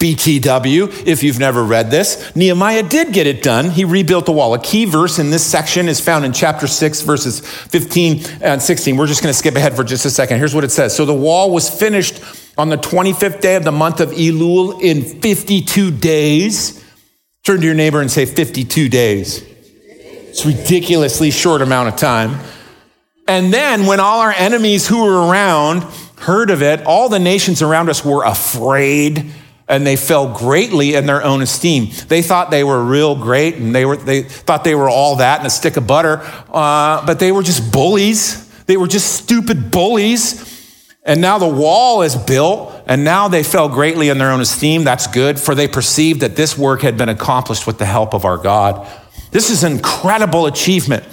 BTW, 0.03 1.07
if 1.07 1.23
you've 1.23 1.39
never 1.39 1.63
read 1.63 1.89
this, 1.89 2.35
Nehemiah 2.35 2.83
did 2.83 3.13
get 3.13 3.25
it 3.25 3.41
done. 3.41 3.69
He 3.69 3.85
rebuilt 3.85 4.25
the 4.25 4.33
wall. 4.33 4.53
A 4.53 4.59
key 4.59 4.83
verse 4.83 5.17
in 5.17 5.29
this 5.29 5.45
section 5.45 5.87
is 5.87 6.01
found 6.01 6.25
in 6.25 6.33
chapter 6.33 6.67
6, 6.67 7.01
verses 7.03 7.39
15 7.39 8.21
and 8.41 8.61
16. 8.61 8.97
We're 8.97 9.07
just 9.07 9.23
going 9.23 9.31
to 9.31 9.37
skip 9.37 9.55
ahead 9.55 9.77
for 9.77 9.85
just 9.85 10.03
a 10.03 10.09
second. 10.09 10.39
Here's 10.39 10.53
what 10.53 10.65
it 10.65 10.71
says. 10.71 10.93
So 10.93 11.05
the 11.05 11.13
wall 11.13 11.51
was 11.51 11.69
finished 11.69 12.21
on 12.57 12.67
the 12.67 12.75
25th 12.75 13.39
day 13.39 13.55
of 13.55 13.63
the 13.63 13.71
month 13.71 14.01
of 14.01 14.09
Elul 14.09 14.81
in 14.81 15.03
52 15.03 15.91
days. 15.91 16.83
Turn 17.45 17.61
to 17.61 17.65
your 17.65 17.73
neighbor 17.73 18.01
and 18.01 18.11
say 18.11 18.25
52 18.25 18.89
days. 18.89 19.41
It's 19.41 20.45
ridiculously 20.45 21.31
short 21.31 21.61
amount 21.61 21.87
of 21.87 21.95
time. 21.95 22.41
And 23.25 23.53
then 23.53 23.85
when 23.85 24.01
all 24.01 24.19
our 24.19 24.33
enemies 24.33 24.85
who 24.85 25.05
were 25.05 25.29
around 25.29 25.83
heard 26.17 26.49
of 26.49 26.61
it, 26.61 26.85
all 26.85 27.07
the 27.07 27.19
nations 27.19 27.61
around 27.61 27.87
us 27.87 28.03
were 28.03 28.25
afraid 28.25 29.31
and 29.67 29.87
they 29.87 29.95
fell 29.95 30.33
greatly 30.33 30.95
in 30.95 31.05
their 31.05 31.23
own 31.23 31.41
esteem. 31.41 31.91
They 32.07 32.21
thought 32.21 32.51
they 32.51 32.63
were 32.63 32.83
real 32.83 33.15
great 33.15 33.55
and 33.55 33.73
they, 33.73 33.85
were, 33.85 33.97
they 33.97 34.23
thought 34.23 34.63
they 34.63 34.75
were 34.75 34.89
all 34.89 35.17
that 35.17 35.39
and 35.39 35.47
a 35.47 35.49
stick 35.49 35.77
of 35.77 35.87
butter, 35.87 36.21
uh, 36.51 37.05
but 37.05 37.19
they 37.19 37.31
were 37.31 37.43
just 37.43 37.71
bullies. 37.71 38.49
They 38.65 38.77
were 38.77 38.87
just 38.87 39.13
stupid 39.13 39.71
bullies. 39.71 40.51
And 41.05 41.19
now 41.19 41.37
the 41.37 41.47
wall 41.47 42.01
is 42.01 42.15
built, 42.15 42.81
and 42.87 43.03
now 43.03 43.27
they 43.27 43.43
fell 43.43 43.67
greatly 43.67 44.07
in 44.07 44.17
their 44.17 44.31
own 44.31 44.39
esteem. 44.39 44.85
That's 44.85 45.05
good, 45.07 45.37
for 45.37 45.53
they 45.53 45.67
perceived 45.67 46.21
that 46.21 46.37
this 46.37 46.57
work 46.57 46.81
had 46.81 46.97
been 46.97 47.09
accomplished 47.09 47.67
with 47.67 47.77
the 47.77 47.85
help 47.85 48.13
of 48.13 48.23
our 48.23 48.37
God. 48.37 48.87
This 49.31 49.49
is 49.49 49.65
an 49.65 49.73
incredible 49.73 50.45
achievement. 50.45 51.03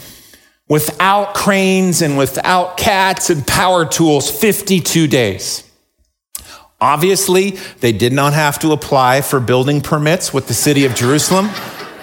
Without 0.68 1.34
cranes 1.34 2.02
and 2.02 2.16
without 2.16 2.76
cats 2.76 3.30
and 3.30 3.44
power 3.44 3.84
tools, 3.84 4.30
52 4.30 5.08
days. 5.08 5.68
Obviously, 6.80 7.50
they 7.80 7.92
did 7.92 8.12
not 8.12 8.32
have 8.32 8.58
to 8.60 8.72
apply 8.72 9.20
for 9.20 9.38
building 9.38 9.82
permits 9.82 10.32
with 10.32 10.48
the 10.48 10.54
city 10.54 10.86
of 10.86 10.94
Jerusalem, 10.94 11.50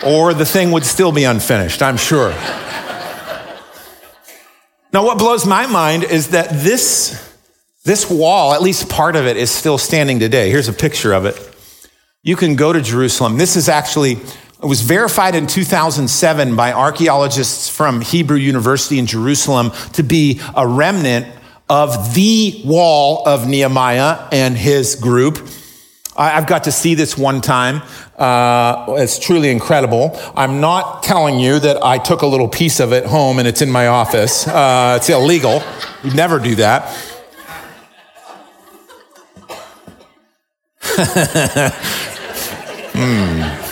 or 0.05 0.35
the 0.35 0.45
thing 0.45 0.71
would 0.71 0.85
still 0.85 1.11
be 1.11 1.23
unfinished, 1.23 1.81
I'm 1.81 1.97
sure. 1.97 2.29
now, 4.93 5.03
what 5.03 5.17
blows 5.17 5.47
my 5.47 5.65
mind 5.65 6.03
is 6.03 6.29
that 6.29 6.49
this, 6.51 7.35
this 7.85 8.07
wall, 8.09 8.53
at 8.53 8.61
least 8.61 8.87
part 8.87 9.15
of 9.15 9.25
it, 9.25 9.35
is 9.35 9.49
still 9.49 9.79
standing 9.79 10.19
today. 10.19 10.51
Here's 10.51 10.67
a 10.67 10.73
picture 10.73 11.13
of 11.13 11.25
it. 11.25 11.35
You 12.21 12.35
can 12.35 12.55
go 12.55 12.71
to 12.71 12.81
Jerusalem. 12.81 13.39
This 13.39 13.55
is 13.55 13.69
actually, 13.69 14.11
it 14.11 14.65
was 14.65 14.81
verified 14.81 15.33
in 15.33 15.47
2007 15.47 16.55
by 16.55 16.71
archaeologists 16.71 17.67
from 17.67 18.01
Hebrew 18.01 18.37
University 18.37 18.99
in 18.99 19.07
Jerusalem 19.07 19.71
to 19.93 20.03
be 20.03 20.39
a 20.55 20.67
remnant 20.67 21.25
of 21.69 22.13
the 22.13 22.61
wall 22.65 23.27
of 23.27 23.47
Nehemiah 23.47 24.27
and 24.31 24.57
his 24.57 24.95
group. 24.95 25.47
I've 26.15 26.47
got 26.47 26.63
to 26.63 26.71
see 26.71 26.95
this 26.95 27.15
one 27.15 27.41
time. 27.41 27.83
Uh, 28.17 28.95
it's 28.97 29.19
truly 29.19 29.49
incredible. 29.49 30.19
I'm 30.35 30.59
not 30.59 31.03
telling 31.03 31.39
you 31.39 31.59
that 31.59 31.83
I 31.83 31.99
took 31.99 32.23
a 32.23 32.25
little 32.25 32.47
piece 32.47 32.79
of 32.79 32.91
it 32.91 33.05
home 33.05 33.37
and 33.37 33.47
it's 33.47 33.61
in 33.61 33.69
my 33.69 33.87
office. 33.87 34.47
Uh, 34.47 34.95
it's 34.97 35.09
illegal. 35.09 35.61
You'd 36.03 36.15
never 36.15 36.39
do 36.39 36.55
that. 36.55 36.89
hmm. 42.93 43.67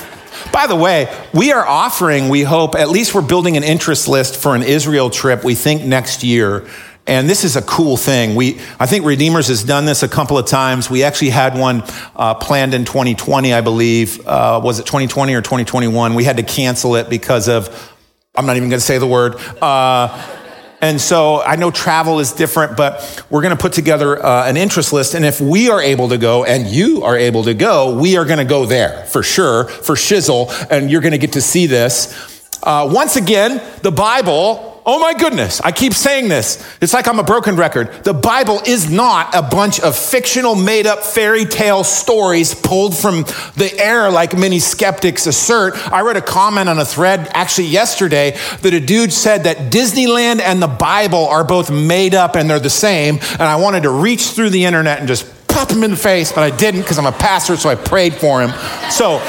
By 0.51 0.67
the 0.67 0.75
way, 0.75 1.13
we 1.33 1.51
are 1.51 1.67
offering, 1.67 2.29
we 2.29 2.43
hope, 2.43 2.75
at 2.75 2.89
least 2.89 3.15
we're 3.15 3.27
building 3.27 3.57
an 3.57 3.63
interest 3.63 4.07
list 4.07 4.37
for 4.37 4.55
an 4.55 4.61
Israel 4.61 5.09
trip, 5.09 5.43
we 5.43 5.55
think 5.55 5.83
next 5.83 6.23
year. 6.23 6.67
And 7.07 7.29
this 7.29 7.43
is 7.43 7.55
a 7.55 7.61
cool 7.61 7.97
thing. 7.97 8.33
We, 8.33 8.59
I 8.79 8.87
think 8.87 9.05
Redeemers 9.05 9.47
has 9.49 9.63
done 9.63 9.85
this 9.85 10.01
a 10.01 10.07
couple 10.07 10.39
of 10.39 10.47
times. 10.47 10.89
We 10.89 11.03
actually 11.03 11.29
had 11.29 11.57
one 11.57 11.83
uh, 12.15 12.33
planned 12.33 12.73
in 12.73 12.83
2020, 12.83 13.53
I 13.53 13.61
believe. 13.61 14.25
Uh, 14.25 14.59
was 14.63 14.79
it 14.79 14.87
2020 14.87 15.35
or 15.35 15.41
2021? 15.41 16.15
We 16.15 16.23
had 16.23 16.37
to 16.37 16.43
cancel 16.43 16.95
it 16.95 17.07
because 17.07 17.47
of, 17.47 17.93
I'm 18.33 18.47
not 18.47 18.57
even 18.57 18.69
going 18.69 18.79
to 18.79 18.85
say 18.85 18.97
the 18.97 19.05
word. 19.05 19.35
Uh, 19.61 20.41
and 20.81 20.99
so 20.99 21.41
I 21.41 21.57
know 21.57 21.69
travel 21.69 22.19
is 22.19 22.31
different, 22.33 22.75
but 22.75 23.23
we're 23.29 23.41
going 23.41 23.55
to 23.55 23.61
put 23.61 23.73
together 23.73 24.23
uh, 24.23 24.47
an 24.47 24.57
interest 24.57 24.91
list. 24.91 25.13
And 25.13 25.23
if 25.23 25.39
we 25.39 25.69
are 25.69 25.81
able 25.81 26.09
to 26.09 26.17
go 26.17 26.43
and 26.43 26.67
you 26.67 27.03
are 27.03 27.15
able 27.15 27.43
to 27.43 27.53
go, 27.53 27.97
we 27.99 28.17
are 28.17 28.25
going 28.25 28.39
to 28.39 28.45
go 28.45 28.65
there 28.65 29.05
for 29.05 29.21
sure, 29.21 29.65
for 29.65 29.93
shizzle. 29.93 30.51
And 30.71 30.89
you're 30.89 31.01
going 31.01 31.11
to 31.11 31.19
get 31.19 31.33
to 31.33 31.41
see 31.41 31.67
this. 31.67 32.59
Uh, 32.63 32.89
once 32.91 33.15
again, 33.15 33.61
the 33.83 33.91
Bible 33.91 34.74
oh 34.85 34.99
my 34.99 35.13
goodness, 35.13 35.61
I 35.61 35.71
keep 35.71 35.93
saying 35.93 36.29
this. 36.29 36.63
It's 36.79 36.93
like 36.93 37.07
I'm 37.07 37.19
a 37.19 37.23
broken 37.23 37.55
record. 37.55 38.03
The 38.03 38.13
Bible 38.13 38.61
is 38.65 38.89
not 38.89 39.33
a 39.33 39.41
bunch 39.41 39.79
of 39.79 39.97
fictional, 39.97 40.55
made 40.55 40.85
up 40.85 41.03
fairy 41.03 41.45
tale 41.45 41.83
stories 41.83 42.53
pulled 42.53 42.95
from 42.95 43.23
the 43.55 43.71
air 43.77 44.11
like 44.11 44.37
many 44.37 44.59
skeptics 44.59 45.25
assert. 45.25 45.75
I 45.91 46.01
read 46.01 46.17
a 46.17 46.21
comment 46.21 46.69
on 46.69 46.77
a 46.77 46.85
thread 46.85 47.29
actually 47.33 47.67
yesterday 47.67 48.37
that 48.61 48.73
a 48.73 48.79
dude 48.79 49.11
said 49.11 49.45
that 49.45 49.71
Disneyland 49.71 50.39
and 50.39 50.61
the 50.61 50.67
Bible 50.67 51.25
are 51.27 51.43
both 51.43 51.71
made 51.71 52.13
up 52.13 52.35
and 52.35 52.49
they're 52.49 52.59
the 52.59 52.69
same. 52.69 53.15
And 53.31 53.41
I 53.41 53.55
wanted 53.55 53.83
to 53.83 53.89
reach 53.89 54.29
through 54.29 54.51
the 54.51 54.65
internet 54.65 54.99
and 54.99 55.07
just 55.07 55.47
pop 55.47 55.71
him 55.71 55.83
in 55.83 55.91
the 55.91 55.97
face, 55.97 56.31
but 56.31 56.43
I 56.43 56.55
didn't 56.55 56.81
because 56.81 56.99
I'm 56.99 57.05
a 57.05 57.11
pastor, 57.11 57.55
so 57.57 57.69
I 57.69 57.75
prayed 57.75 58.13
for 58.13 58.41
him. 58.41 58.51
So 58.91 59.19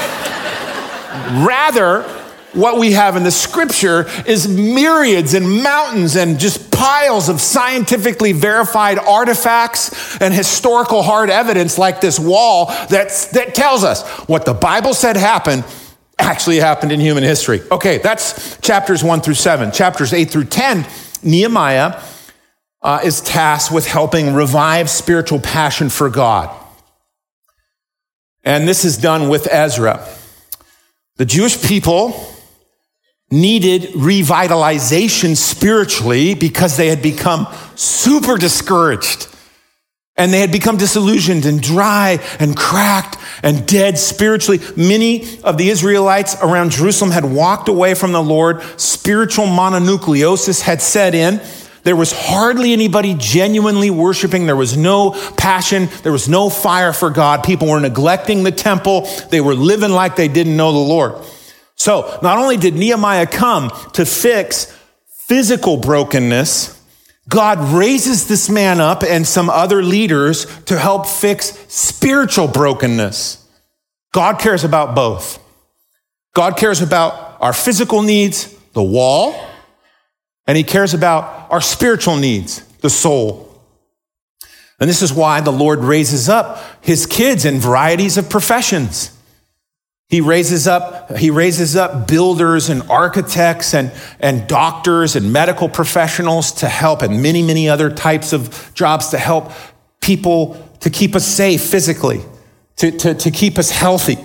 rather, 1.45 2.03
what 2.57 2.79
we 2.79 2.93
have 2.93 3.15
in 3.15 3.23
the 3.23 3.31
scripture 3.31 4.07
is 4.25 4.47
myriads 4.47 5.33
and 5.33 5.63
mountains 5.63 6.15
and 6.15 6.39
just 6.39 6.71
piles 6.71 7.29
of 7.29 7.39
scientifically 7.39 8.31
verified 8.31 8.97
artifacts 8.99 10.19
and 10.19 10.33
historical 10.33 11.03
hard 11.03 11.29
evidence 11.29 11.77
like 11.77 12.01
this 12.01 12.19
wall 12.19 12.65
that's, 12.89 13.27
that 13.27 13.55
tells 13.55 13.83
us 13.83 14.07
what 14.27 14.45
the 14.45 14.53
Bible 14.53 14.93
said 14.93 15.15
happened 15.15 15.63
actually 16.19 16.57
happened 16.57 16.91
in 16.91 16.99
human 16.99 17.23
history. 17.23 17.61
Okay, 17.71 17.99
that's 17.99 18.57
chapters 18.59 19.03
one 19.03 19.21
through 19.21 19.35
seven. 19.35 19.71
Chapters 19.71 20.11
eight 20.13 20.31
through 20.31 20.45
10, 20.45 20.85
Nehemiah 21.23 22.01
uh, 22.81 23.01
is 23.03 23.21
tasked 23.21 23.71
with 23.71 23.87
helping 23.87 24.33
revive 24.33 24.89
spiritual 24.89 25.39
passion 25.39 25.89
for 25.89 26.09
God. 26.09 26.49
And 28.43 28.67
this 28.67 28.83
is 28.83 28.97
done 28.97 29.29
with 29.29 29.47
Ezra. 29.51 30.07
The 31.17 31.25
Jewish 31.25 31.61
people 31.61 32.33
needed 33.29 33.81
revitalization 33.93 35.35
spiritually 35.35 36.33
because 36.33 36.77
they 36.77 36.87
had 36.87 37.01
become 37.01 37.47
super 37.75 38.37
discouraged. 38.37 39.27
And 40.15 40.33
they 40.33 40.39
had 40.39 40.51
become 40.51 40.77
disillusioned 40.77 41.45
and 41.45 41.61
dry 41.61 42.19
and 42.39 42.57
cracked 42.57 43.17
and 43.43 43.67
dead 43.67 43.99
spiritually. 43.99 44.59
Many 44.75 45.39
of 45.43 45.57
the 45.57 45.69
Israelites 45.69 46.35
around 46.41 46.71
Jerusalem 46.71 47.11
had 47.11 47.23
walked 47.23 47.69
away 47.69 47.93
from 47.93 48.13
the 48.13 48.23
Lord. 48.23 48.63
Spiritual 48.79 49.45
mononucleosis 49.45 50.61
had 50.61 50.81
set 50.81 51.13
in. 51.13 51.39
There 51.83 51.95
was 51.95 52.11
hardly 52.11 52.73
anybody 52.73 53.15
genuinely 53.17 53.91
worshiping. 53.91 54.47
There 54.47 54.55
was 54.55 54.75
no 54.75 55.11
passion. 55.37 55.87
There 56.01 56.11
was 56.11 56.27
no 56.27 56.49
fire 56.49 56.93
for 56.93 57.11
God. 57.11 57.43
People 57.43 57.69
were 57.69 57.79
neglecting 57.79 58.43
the 58.43 58.51
temple. 58.51 59.07
They 59.29 59.39
were 59.39 59.53
living 59.53 59.91
like 59.91 60.15
they 60.15 60.27
didn't 60.27 60.57
know 60.57 60.71
the 60.71 60.79
Lord. 60.79 61.13
So 61.77 62.19
not 62.21 62.37
only 62.39 62.57
did 62.57 62.73
Nehemiah 62.73 63.27
come 63.27 63.71
to 63.93 64.05
fix 64.05 64.75
physical 65.27 65.77
brokenness, 65.77 66.73
God 67.29 67.59
raises 67.77 68.27
this 68.27 68.49
man 68.49 68.79
up 68.81 69.03
and 69.03 69.25
some 69.25 69.49
other 69.49 69.83
leaders 69.83 70.45
to 70.65 70.77
help 70.77 71.05
fix 71.05 71.57
spiritual 71.67 72.47
brokenness. 72.47 73.45
God 74.13 74.39
cares 74.39 74.63
about 74.63 74.95
both. 74.95 75.39
God 76.33 76.57
cares 76.57 76.81
about 76.81 77.37
our 77.41 77.53
physical 77.53 78.01
needs, 78.01 78.53
the 78.73 78.83
wall, 78.83 79.39
and 80.45 80.57
he 80.57 80.63
cares 80.63 80.93
about 80.93 81.51
our 81.51 81.61
spiritual 81.61 82.15
needs, 82.15 82.61
the 82.81 82.89
soul. 82.89 83.43
And 84.79 84.89
this 84.89 85.01
is 85.01 85.11
why 85.11 85.41
the 85.41 85.51
Lord 85.51 85.79
raises 85.79 86.29
up 86.29 86.63
his 86.81 87.05
kids 87.05 87.43
in 87.43 87.59
varieties 87.59 88.17
of 88.17 88.29
professions. 88.29 89.16
He 90.09 90.21
raises 90.21 90.67
up, 90.67 91.17
he 91.17 91.29
raises 91.31 91.75
up 91.75 92.07
builders 92.07 92.69
and 92.69 92.81
architects 92.83 93.73
and, 93.73 93.91
and 94.21 94.47
doctors 94.47 95.17
and 95.17 95.33
medical 95.33 95.67
professionals 95.67 96.53
to 96.53 96.69
help 96.69 97.01
and 97.01 97.21
many, 97.21 97.43
many 97.43 97.67
other 97.67 97.89
types 97.89 98.31
of 98.31 98.71
jobs 98.73 99.09
to 99.09 99.17
help 99.17 99.51
people 99.99 100.63
to 100.79 100.89
keep 100.89 101.13
us 101.13 101.27
safe 101.27 101.61
physically, 101.61 102.21
to, 102.77 102.91
to, 102.91 103.13
to 103.15 103.31
keep 103.31 103.57
us 103.57 103.69
healthy, 103.69 104.17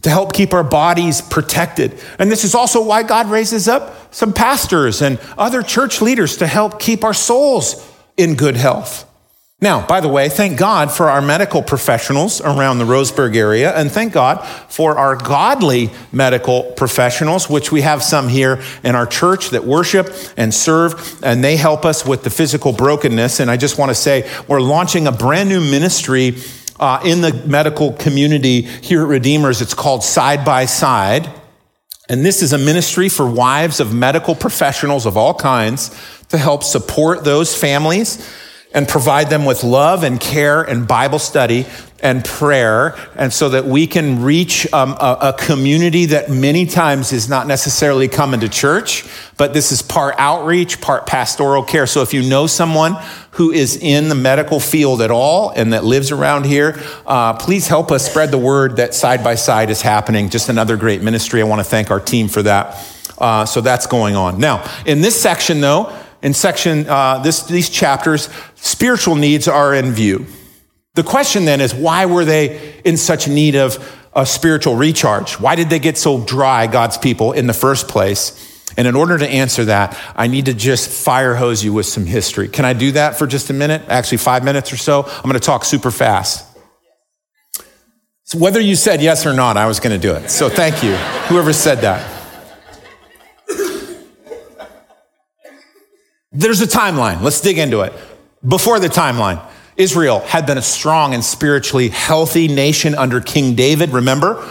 to 0.00 0.08
help 0.08 0.32
keep 0.32 0.54
our 0.54 0.64
bodies 0.64 1.20
protected. 1.20 2.00
And 2.18 2.30
this 2.30 2.42
is 2.42 2.54
also 2.54 2.82
why 2.82 3.02
God 3.02 3.28
raises 3.28 3.68
up 3.68 4.14
some 4.14 4.32
pastors 4.32 5.02
and 5.02 5.20
other 5.36 5.62
church 5.62 6.00
leaders 6.00 6.38
to 6.38 6.46
help 6.46 6.80
keep 6.80 7.04
our 7.04 7.14
souls 7.14 7.86
in 8.16 8.36
good 8.36 8.56
health. 8.56 9.06
Now, 9.64 9.80
by 9.86 10.02
the 10.02 10.08
way, 10.08 10.28
thank 10.28 10.58
God 10.58 10.92
for 10.92 11.08
our 11.08 11.22
medical 11.22 11.62
professionals 11.62 12.42
around 12.42 12.76
the 12.76 12.84
Roseburg 12.84 13.34
area, 13.34 13.74
and 13.74 13.90
thank 13.90 14.12
God 14.12 14.46
for 14.68 14.98
our 14.98 15.16
godly 15.16 15.90
medical 16.12 16.64
professionals, 16.72 17.48
which 17.48 17.72
we 17.72 17.80
have 17.80 18.02
some 18.02 18.28
here 18.28 18.62
in 18.82 18.94
our 18.94 19.06
church 19.06 19.48
that 19.52 19.64
worship 19.64 20.14
and 20.36 20.52
serve, 20.52 21.18
and 21.24 21.42
they 21.42 21.56
help 21.56 21.86
us 21.86 22.04
with 22.04 22.24
the 22.24 22.28
physical 22.28 22.74
brokenness. 22.74 23.40
And 23.40 23.50
I 23.50 23.56
just 23.56 23.78
want 23.78 23.88
to 23.88 23.94
say, 23.94 24.30
we're 24.48 24.60
launching 24.60 25.06
a 25.06 25.12
brand 25.12 25.48
new 25.48 25.62
ministry 25.62 26.36
uh, 26.78 27.00
in 27.02 27.22
the 27.22 27.32
medical 27.46 27.94
community 27.94 28.60
here 28.60 29.00
at 29.00 29.08
Redeemers. 29.08 29.62
It's 29.62 29.72
called 29.72 30.04
Side 30.04 30.44
by 30.44 30.66
Side. 30.66 31.26
And 32.10 32.22
this 32.22 32.42
is 32.42 32.52
a 32.52 32.58
ministry 32.58 33.08
for 33.08 33.26
wives 33.26 33.80
of 33.80 33.94
medical 33.94 34.34
professionals 34.34 35.06
of 35.06 35.16
all 35.16 35.32
kinds 35.32 35.88
to 36.28 36.36
help 36.36 36.62
support 36.62 37.24
those 37.24 37.56
families 37.58 38.30
and 38.74 38.88
provide 38.88 39.30
them 39.30 39.44
with 39.44 39.62
love 39.62 40.02
and 40.02 40.20
care 40.20 40.62
and 40.62 40.86
Bible 40.86 41.20
study 41.20 41.64
and 42.00 42.22
prayer, 42.22 42.94
and 43.16 43.32
so 43.32 43.48
that 43.48 43.64
we 43.64 43.86
can 43.86 44.22
reach 44.22 44.70
um, 44.74 44.90
a, 45.00 45.16
a, 45.22 45.32
community 45.32 46.04
that 46.04 46.28
many 46.28 46.66
times 46.66 47.12
is 47.12 47.30
not 47.30 47.46
necessarily 47.46 48.08
coming 48.08 48.40
to 48.40 48.48
church, 48.48 49.06
but 49.38 49.54
this 49.54 49.72
is 49.72 49.80
part 49.80 50.14
outreach, 50.18 50.82
part 50.82 51.06
pastoral 51.06 51.62
care. 51.62 51.86
So 51.86 52.02
if 52.02 52.12
you 52.12 52.28
know 52.28 52.46
someone 52.46 52.96
who 53.30 53.52
is 53.52 53.78
in 53.78 54.10
the 54.10 54.14
medical 54.14 54.60
field 54.60 55.00
at 55.00 55.10
all 55.10 55.48
and 55.56 55.72
that 55.72 55.82
lives 55.82 56.10
around 56.10 56.44
here, 56.44 56.78
uh, 57.06 57.32
please 57.34 57.68
help 57.68 57.90
us 57.90 58.04
spread 58.06 58.30
the 58.30 58.38
word 58.38 58.76
that 58.76 58.92
side 58.92 59.24
by 59.24 59.36
side 59.36 59.70
is 59.70 59.80
happening. 59.80 60.28
Just 60.28 60.50
another 60.50 60.76
great 60.76 61.00
ministry. 61.00 61.40
I 61.40 61.44
want 61.44 61.60
to 61.60 61.64
thank 61.64 61.90
our 61.90 62.00
team 62.00 62.28
for 62.28 62.42
that. 62.42 62.86
Uh, 63.16 63.46
so 63.46 63.62
that's 63.62 63.86
going 63.86 64.14
on. 64.14 64.38
Now, 64.38 64.68
in 64.84 65.00
this 65.00 65.18
section, 65.18 65.62
though, 65.62 65.90
in 66.24 66.32
section, 66.32 66.88
uh, 66.88 67.18
this, 67.18 67.42
these 67.42 67.68
chapters, 67.68 68.30
spiritual 68.54 69.14
needs 69.14 69.46
are 69.46 69.74
in 69.74 69.92
view. 69.92 70.26
The 70.94 71.02
question 71.02 71.44
then 71.44 71.60
is 71.60 71.74
why 71.74 72.06
were 72.06 72.24
they 72.24 72.80
in 72.82 72.96
such 72.96 73.28
need 73.28 73.56
of 73.56 73.78
a 74.16 74.24
spiritual 74.24 74.74
recharge? 74.74 75.34
Why 75.34 75.54
did 75.54 75.68
they 75.68 75.78
get 75.78 75.98
so 75.98 76.24
dry, 76.24 76.66
God's 76.66 76.96
people, 76.96 77.32
in 77.32 77.46
the 77.46 77.52
first 77.52 77.88
place? 77.88 78.50
And 78.78 78.88
in 78.88 78.96
order 78.96 79.18
to 79.18 79.28
answer 79.28 79.66
that, 79.66 80.00
I 80.16 80.26
need 80.26 80.46
to 80.46 80.54
just 80.54 80.88
fire 80.88 81.34
hose 81.34 81.62
you 81.62 81.74
with 81.74 81.84
some 81.84 82.06
history. 82.06 82.48
Can 82.48 82.64
I 82.64 82.72
do 82.72 82.92
that 82.92 83.18
for 83.18 83.26
just 83.26 83.50
a 83.50 83.52
minute? 83.52 83.82
Actually, 83.88 84.18
five 84.18 84.44
minutes 84.44 84.72
or 84.72 84.78
so. 84.78 85.02
I'm 85.04 85.22
going 85.22 85.34
to 85.34 85.40
talk 85.40 85.66
super 85.66 85.90
fast. 85.90 86.46
So 88.22 88.38
whether 88.38 88.60
you 88.60 88.76
said 88.76 89.02
yes 89.02 89.26
or 89.26 89.34
not, 89.34 89.58
I 89.58 89.66
was 89.66 89.78
going 89.78 90.00
to 90.00 90.08
do 90.08 90.14
it. 90.14 90.30
So 90.30 90.48
thank 90.48 90.82
you, 90.82 90.96
whoever 91.28 91.52
said 91.52 91.82
that. 91.82 92.13
There's 96.34 96.60
a 96.60 96.66
timeline. 96.66 97.22
Let's 97.22 97.40
dig 97.40 97.58
into 97.58 97.82
it. 97.82 97.92
Before 98.46 98.80
the 98.80 98.88
timeline, 98.88 99.40
Israel 99.76 100.20
had 100.20 100.46
been 100.46 100.58
a 100.58 100.62
strong 100.62 101.14
and 101.14 101.24
spiritually 101.24 101.88
healthy 101.88 102.48
nation 102.48 102.94
under 102.94 103.20
King 103.20 103.54
David. 103.54 103.90
Remember? 103.90 104.46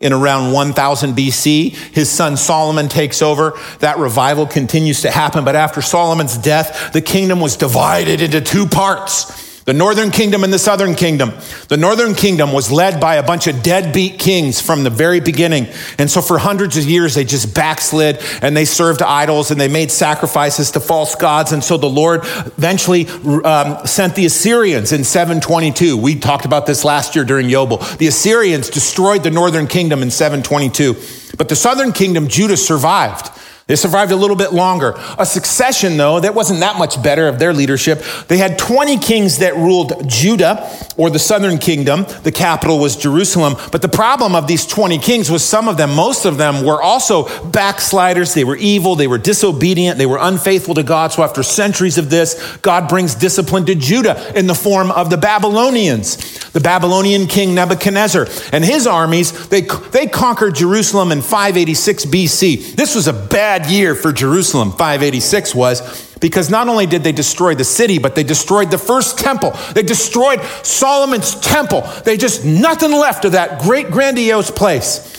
In 0.00 0.12
around 0.12 0.52
1000 0.52 1.14
BC, 1.14 1.70
his 1.92 2.08
son 2.08 2.36
Solomon 2.36 2.88
takes 2.88 3.20
over. 3.20 3.58
That 3.80 3.98
revival 3.98 4.46
continues 4.46 5.02
to 5.02 5.10
happen. 5.10 5.44
But 5.44 5.56
after 5.56 5.82
Solomon's 5.82 6.38
death, 6.38 6.92
the 6.92 7.02
kingdom 7.02 7.40
was 7.40 7.56
divided 7.56 8.22
into 8.22 8.40
two 8.40 8.66
parts. 8.66 9.47
The 9.68 9.74
northern 9.74 10.10
kingdom 10.10 10.44
and 10.44 10.50
the 10.50 10.58
southern 10.58 10.94
kingdom. 10.94 11.34
The 11.68 11.76
northern 11.76 12.14
kingdom 12.14 12.54
was 12.54 12.72
led 12.72 13.02
by 13.02 13.16
a 13.16 13.22
bunch 13.22 13.48
of 13.48 13.62
deadbeat 13.62 14.18
kings 14.18 14.62
from 14.62 14.82
the 14.82 14.88
very 14.88 15.20
beginning. 15.20 15.66
And 15.98 16.10
so 16.10 16.22
for 16.22 16.38
hundreds 16.38 16.78
of 16.78 16.84
years, 16.84 17.14
they 17.14 17.24
just 17.24 17.54
backslid 17.54 18.18
and 18.40 18.56
they 18.56 18.64
served 18.64 19.02
idols 19.02 19.50
and 19.50 19.60
they 19.60 19.68
made 19.68 19.90
sacrifices 19.90 20.70
to 20.70 20.80
false 20.80 21.16
gods. 21.16 21.52
And 21.52 21.62
so 21.62 21.76
the 21.76 21.86
Lord 21.86 22.22
eventually 22.24 23.08
um, 23.44 23.86
sent 23.86 24.14
the 24.14 24.24
Assyrians 24.24 24.92
in 24.92 25.04
722. 25.04 25.98
We 25.98 26.18
talked 26.18 26.46
about 26.46 26.64
this 26.64 26.82
last 26.82 27.14
year 27.14 27.26
during 27.26 27.48
Yobel. 27.48 27.98
The 27.98 28.06
Assyrians 28.06 28.70
destroyed 28.70 29.22
the 29.22 29.30
northern 29.30 29.66
kingdom 29.66 30.00
in 30.00 30.10
722. 30.10 30.94
But 31.36 31.50
the 31.50 31.56
southern 31.56 31.92
kingdom, 31.92 32.28
Judah, 32.28 32.56
survived. 32.56 33.28
They 33.68 33.76
survived 33.76 34.12
a 34.12 34.16
little 34.16 34.34
bit 34.34 34.54
longer. 34.54 34.94
A 35.18 35.26
succession, 35.26 35.98
though, 35.98 36.18
that 36.20 36.34
wasn't 36.34 36.60
that 36.60 36.78
much 36.78 37.00
better 37.02 37.28
of 37.28 37.38
their 37.38 37.52
leadership. 37.52 38.02
They 38.26 38.38
had 38.38 38.58
20 38.58 38.96
kings 38.96 39.38
that 39.38 39.54
ruled 39.56 40.08
Judah, 40.08 40.68
or 40.98 41.10
the 41.10 41.18
southern 41.18 41.58
kingdom. 41.58 42.04
The 42.24 42.32
capital 42.32 42.78
was 42.78 42.96
Jerusalem. 42.96 43.54
But 43.70 43.80
the 43.82 43.88
problem 43.88 44.34
of 44.34 44.46
these 44.46 44.66
20 44.66 44.98
kings 44.98 45.30
was 45.30 45.44
some 45.44 45.68
of 45.68 45.76
them, 45.76 45.94
most 45.94 46.24
of 46.24 46.36
them, 46.36 46.64
were 46.64 46.82
also 46.82 47.28
backsliders. 47.50 48.34
They 48.34 48.44
were 48.44 48.56
evil. 48.56 48.96
They 48.96 49.06
were 49.06 49.18
disobedient. 49.18 49.96
They 49.96 50.06
were 50.06 50.18
unfaithful 50.20 50.74
to 50.74 50.82
God. 50.82 51.12
So 51.12 51.22
after 51.22 51.42
centuries 51.42 51.98
of 51.98 52.10
this, 52.10 52.56
God 52.58 52.88
brings 52.88 53.14
discipline 53.14 53.64
to 53.66 53.74
Judah 53.74 54.36
in 54.36 54.46
the 54.46 54.54
form 54.54 54.90
of 54.90 55.08
the 55.08 55.16
Babylonians. 55.16 56.16
The 56.50 56.60
Babylonian 56.60 57.26
king 57.28 57.54
Nebuchadnezzar 57.54 58.26
and 58.52 58.64
his 58.64 58.86
armies, 58.86 59.48
they, 59.48 59.60
they 59.60 60.06
conquered 60.06 60.56
Jerusalem 60.56 61.12
in 61.12 61.20
586 61.22 62.06
BC. 62.06 62.74
This 62.74 62.94
was 62.96 63.06
a 63.06 63.12
bad 63.12 63.57
bad 63.58 63.70
year 63.70 63.94
for 63.94 64.12
Jerusalem, 64.12 64.70
586 64.70 65.54
was, 65.54 66.16
because 66.18 66.50
not 66.50 66.68
only 66.68 66.86
did 66.86 67.02
they 67.02 67.12
destroy 67.12 67.54
the 67.54 67.64
city, 67.64 67.98
but 67.98 68.14
they 68.14 68.22
destroyed 68.22 68.70
the 68.70 68.78
first 68.78 69.18
temple. 69.18 69.52
They 69.74 69.82
destroyed 69.82 70.40
Solomon's 70.62 71.38
temple. 71.40 71.82
They 72.04 72.16
just, 72.16 72.44
nothing 72.44 72.92
left 72.92 73.24
of 73.24 73.32
that 73.32 73.60
great 73.60 73.90
grandiose 73.90 74.50
place. 74.50 75.14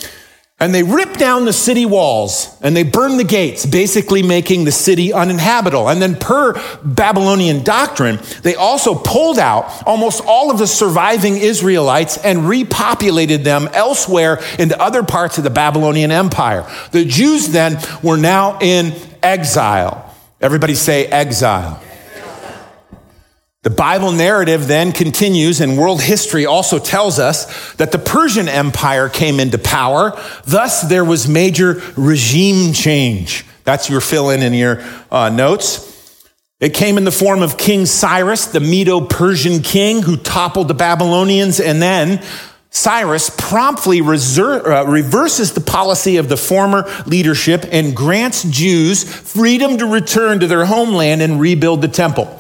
And 0.62 0.76
they 0.76 0.84
ripped 0.84 1.18
down 1.18 1.46
the 1.46 1.54
city 1.54 1.86
walls 1.86 2.58
and 2.62 2.76
they 2.76 2.84
burned 2.84 3.18
the 3.18 3.24
gates, 3.24 3.66
basically 3.66 4.24
making 4.24 4.66
the 4.66 4.74
city 4.74 5.14
uninhabitable. 5.14 5.90
And 5.90 6.02
then, 6.02 6.16
per 6.16 6.54
Babylonian 6.84 7.64
doctrine, 7.64 8.20
they 8.44 8.56
also 8.56 8.94
pulled 8.94 9.40
out 9.40 9.88
almost 9.88 10.22
all 10.26 10.52
of 10.52 10.58
the 10.58 10.68
surviving 10.68 11.38
Israelites 11.38 12.18
and 12.18 12.40
repopulated 12.40 13.46
them 13.46 13.70
elsewhere 13.72 14.42
into 14.58 14.80
other 14.82 15.02
parts 15.02 15.38
of 15.38 15.46
the 15.46 15.50
Babylonian 15.50 16.12
Empire. 16.12 16.70
The 16.92 17.06
Jews 17.06 17.48
then 17.48 17.78
were 18.04 18.18
now 18.18 18.60
in 18.60 18.94
exile. 19.24 20.14
Everybody 20.42 20.76
say 20.76 21.06
exile. 21.06 21.82
The 23.62 23.70
Bible 23.70 24.14
narrative 24.14 24.68
then 24.68 24.94
continues, 24.94 25.60
and 25.60 25.78
world 25.78 26.02
history 26.02 26.46
also 26.46 26.80
tells 26.80 27.20
us 27.20 27.74
that 27.74 27.92
the 27.92 28.00
Persian 28.00 28.48
Empire 28.48 29.10
came 29.10 29.38
into 29.38 29.58
power. 29.58 30.18
Thus, 30.46 30.84
there 30.84 31.04
was 31.04 31.28
major 31.28 31.82
regime 31.98 32.72
change. 32.72 33.46
That's 33.66 33.90
your 33.90 34.00
fill 34.00 34.30
in 34.30 34.42
in 34.44 34.54
your 34.54 34.82
uh, 35.12 35.28
notes. 35.28 36.26
It 36.62 36.74
came 36.74 36.98
in 36.98 37.04
the 37.04 37.12
form 37.12 37.42
of 37.42 37.58
King 37.58 37.86
Cyrus, 37.86 38.46
the 38.46 38.62
Medo 38.62 39.02
Persian 39.02 39.62
king 39.62 40.04
who 40.04 40.16
toppled 40.16 40.70
the 40.70 40.74
Babylonians, 40.74 41.60
and 41.60 41.82
then 41.82 42.24
Cyrus 42.70 43.30
promptly 43.30 44.00
uh, 44.00 44.86
reverses 44.86 45.54
the 45.54 45.64
policy 45.66 46.16
of 46.16 46.30
the 46.30 46.38
former 46.38 46.90
leadership 47.06 47.66
and 47.74 47.94
grants 47.94 48.44
Jews 48.44 49.04
freedom 49.04 49.80
to 49.80 49.86
return 49.86 50.40
to 50.40 50.48
their 50.48 50.64
homeland 50.64 51.22
and 51.22 51.42
rebuild 51.42 51.82
the 51.82 51.90
temple. 51.90 52.40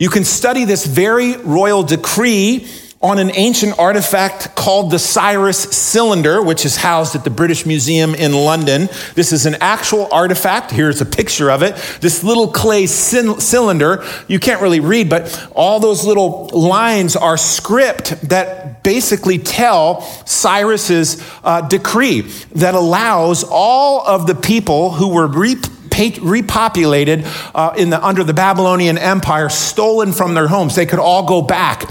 You 0.00 0.10
can 0.10 0.22
study 0.22 0.64
this 0.64 0.86
very 0.86 1.36
royal 1.38 1.82
decree 1.82 2.68
on 3.02 3.18
an 3.18 3.32
ancient 3.34 3.76
artifact 3.80 4.54
called 4.54 4.92
the 4.92 4.98
Cyrus 4.98 5.58
cylinder, 5.58 6.40
which 6.40 6.64
is 6.64 6.76
housed 6.76 7.16
at 7.16 7.24
the 7.24 7.30
British 7.30 7.66
Museum 7.66 8.14
in 8.14 8.32
London. 8.32 8.88
This 9.16 9.32
is 9.32 9.44
an 9.44 9.56
actual 9.60 10.08
artifact. 10.12 10.70
Here's 10.70 11.00
a 11.00 11.04
picture 11.04 11.50
of 11.50 11.64
it. 11.64 11.74
This 12.00 12.22
little 12.22 12.46
clay 12.46 12.86
cylinder, 12.86 14.04
you 14.28 14.38
can't 14.38 14.62
really 14.62 14.78
read, 14.78 15.10
but 15.10 15.48
all 15.52 15.80
those 15.80 16.04
little 16.04 16.46
lines 16.52 17.16
are 17.16 17.36
script 17.36 18.20
that 18.28 18.84
basically 18.84 19.38
tell 19.38 20.02
Cyrus's 20.26 21.20
uh, 21.42 21.62
decree 21.62 22.20
that 22.52 22.76
allows 22.76 23.42
all 23.42 24.06
of 24.06 24.28
the 24.28 24.36
people 24.36 24.92
who 24.92 25.08
were 25.08 25.26
reaped 25.26 25.70
repopulated 25.98 27.24
uh, 27.54 27.74
in 27.76 27.90
the, 27.90 28.04
under 28.04 28.24
the 28.24 28.34
Babylonian 28.34 28.98
Empire, 28.98 29.48
stolen 29.48 30.12
from 30.12 30.34
their 30.34 30.48
homes. 30.48 30.74
They 30.74 30.86
could 30.86 30.98
all 30.98 31.26
go 31.26 31.42
back 31.42 31.90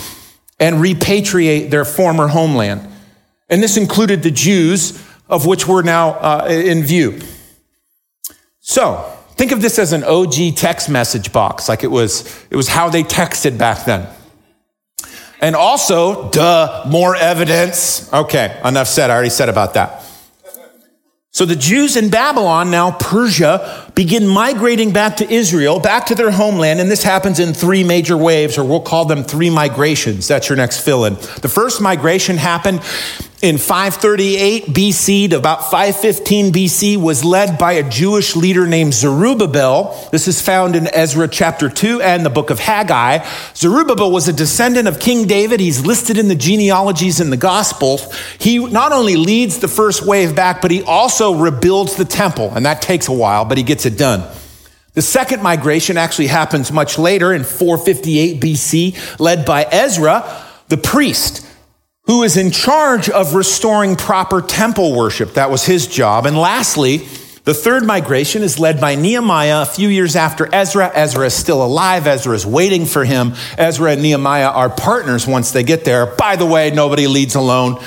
and 0.59 0.77
repatriate 0.77 1.69
their 1.69 1.85
former 1.85 2.27
homeland. 2.27 2.87
And 3.49 3.61
this 3.61 3.77
included 3.77 4.23
the 4.23 4.31
Jews, 4.31 5.03
of 5.29 5.45
which 5.45 5.67
we're 5.67 5.83
now 5.83 6.11
uh, 6.11 6.47
in 6.49 6.83
view. 6.83 7.19
So, 8.59 9.13
think 9.35 9.51
of 9.51 9.61
this 9.61 9.79
as 9.79 9.93
an 9.93 10.03
OG 10.03 10.55
text 10.55 10.89
message 10.89 11.31
box, 11.31 11.69
like 11.69 11.83
it 11.83 11.91
was, 11.91 12.45
it 12.49 12.55
was 12.55 12.67
how 12.67 12.89
they 12.89 13.03
texted 13.03 13.57
back 13.57 13.85
then. 13.85 14.07
And 15.39 15.55
also, 15.55 16.29
duh, 16.31 16.85
more 16.87 17.15
evidence. 17.15 18.11
Okay, 18.11 18.59
enough 18.65 18.87
said. 18.87 19.11
I 19.11 19.13
already 19.13 19.29
said 19.29 19.49
about 19.49 19.75
that. 19.75 20.03
So 21.37 21.45
the 21.45 21.55
Jews 21.55 21.97
in 21.97 22.09
Babylon, 22.09 22.71
now 22.71 22.89
Persia, 22.89 23.91
begin 23.93 24.27
migrating 24.27 24.91
back 24.91 25.17
to 25.17 25.31
Israel, 25.31 25.79
back 25.79 26.07
to 26.07 26.15
their 26.15 26.31
homeland, 26.31 26.79
and 26.79 26.89
this 26.89 27.03
happens 27.03 27.39
in 27.39 27.53
three 27.53 27.83
major 27.83 28.17
waves, 28.17 28.57
or 28.57 28.63
we'll 28.63 28.81
call 28.81 29.05
them 29.05 29.23
three 29.23 29.51
migrations. 29.51 30.27
That's 30.27 30.49
your 30.49 30.55
next 30.55 30.79
fill 30.79 31.05
in. 31.05 31.13
The 31.13 31.47
first 31.47 31.79
migration 31.79 32.37
happened 32.37 32.81
in 33.41 33.59
538 33.59 34.65
BC 34.65 35.29
to 35.29 35.37
about 35.37 35.69
515 35.69 36.51
BC 36.51 36.97
was 36.97 37.23
led 37.23 37.59
by 37.59 37.73
a 37.73 37.87
Jewish 37.87 38.35
leader 38.35 38.65
named 38.65 38.95
Zerubbabel. 38.95 40.09
This 40.11 40.27
is 40.27 40.41
found 40.41 40.75
in 40.75 40.87
Ezra 40.87 41.27
chapter 41.27 41.69
2 41.69 42.01
and 42.01 42.25
the 42.25 42.31
book 42.31 42.49
of 42.49 42.57
Haggai. 42.57 43.23
Zerubbabel 43.53 44.11
was 44.11 44.27
a 44.27 44.33
descendant 44.33 44.87
of 44.87 44.99
King 44.99 45.27
David. 45.27 45.59
He's 45.59 45.85
listed 45.85 46.17
in 46.17 46.29
the 46.29 46.35
genealogies 46.35 47.19
in 47.19 47.29
the 47.29 47.37
Gospels. 47.37 48.11
He 48.39 48.57
not 48.57 48.91
only 48.91 49.15
leads 49.15 49.59
the 49.59 49.67
first 49.67 50.03
wave 50.03 50.35
back, 50.35 50.59
but 50.59 50.71
he 50.71 50.81
also 50.81 51.35
rebuilds 51.35 51.95
the 51.95 52.05
temple. 52.05 52.51
And 52.55 52.65
that 52.65 52.81
takes 52.81 53.07
a 53.07 53.13
while, 53.13 53.45
but 53.45 53.59
he 53.59 53.63
gets 53.63 53.85
it 53.85 53.99
done. 53.99 54.27
The 54.95 55.03
second 55.03 55.43
migration 55.43 55.95
actually 55.95 56.27
happens 56.27 56.71
much 56.71 56.97
later 56.97 57.31
in 57.31 57.43
458 57.43 58.41
BC, 58.41 59.19
led 59.19 59.45
by 59.45 59.63
Ezra, 59.65 60.43
the 60.69 60.77
priest 60.77 61.46
who 62.07 62.23
is 62.23 62.37
in 62.37 62.51
charge 62.51 63.09
of 63.09 63.35
restoring 63.35 63.95
proper 63.95 64.41
temple 64.41 64.95
worship. 64.95 65.33
That 65.33 65.51
was 65.51 65.65
his 65.65 65.87
job. 65.87 66.25
And 66.25 66.37
lastly, 66.37 67.07
the 67.43 67.53
third 67.53 67.85
migration 67.85 68.43
is 68.43 68.59
led 68.59 68.81
by 68.81 68.95
Nehemiah 68.95 69.61
a 69.61 69.65
few 69.65 69.89
years 69.89 70.15
after 70.15 70.53
Ezra. 70.53 70.91
Ezra 70.93 71.27
is 71.27 71.33
still 71.33 71.63
alive. 71.63 72.07
Ezra 72.07 72.33
is 72.33 72.45
waiting 72.45 72.85
for 72.85 73.05
him. 73.05 73.33
Ezra 73.57 73.91
and 73.91 74.01
Nehemiah 74.01 74.49
are 74.49 74.69
partners 74.69 75.27
once 75.27 75.51
they 75.51 75.63
get 75.63 75.85
there. 75.85 76.05
By 76.05 76.37
the 76.37 76.45
way, 76.45 76.71
nobody 76.71 77.07
leads 77.07 77.35
alone. 77.35 77.81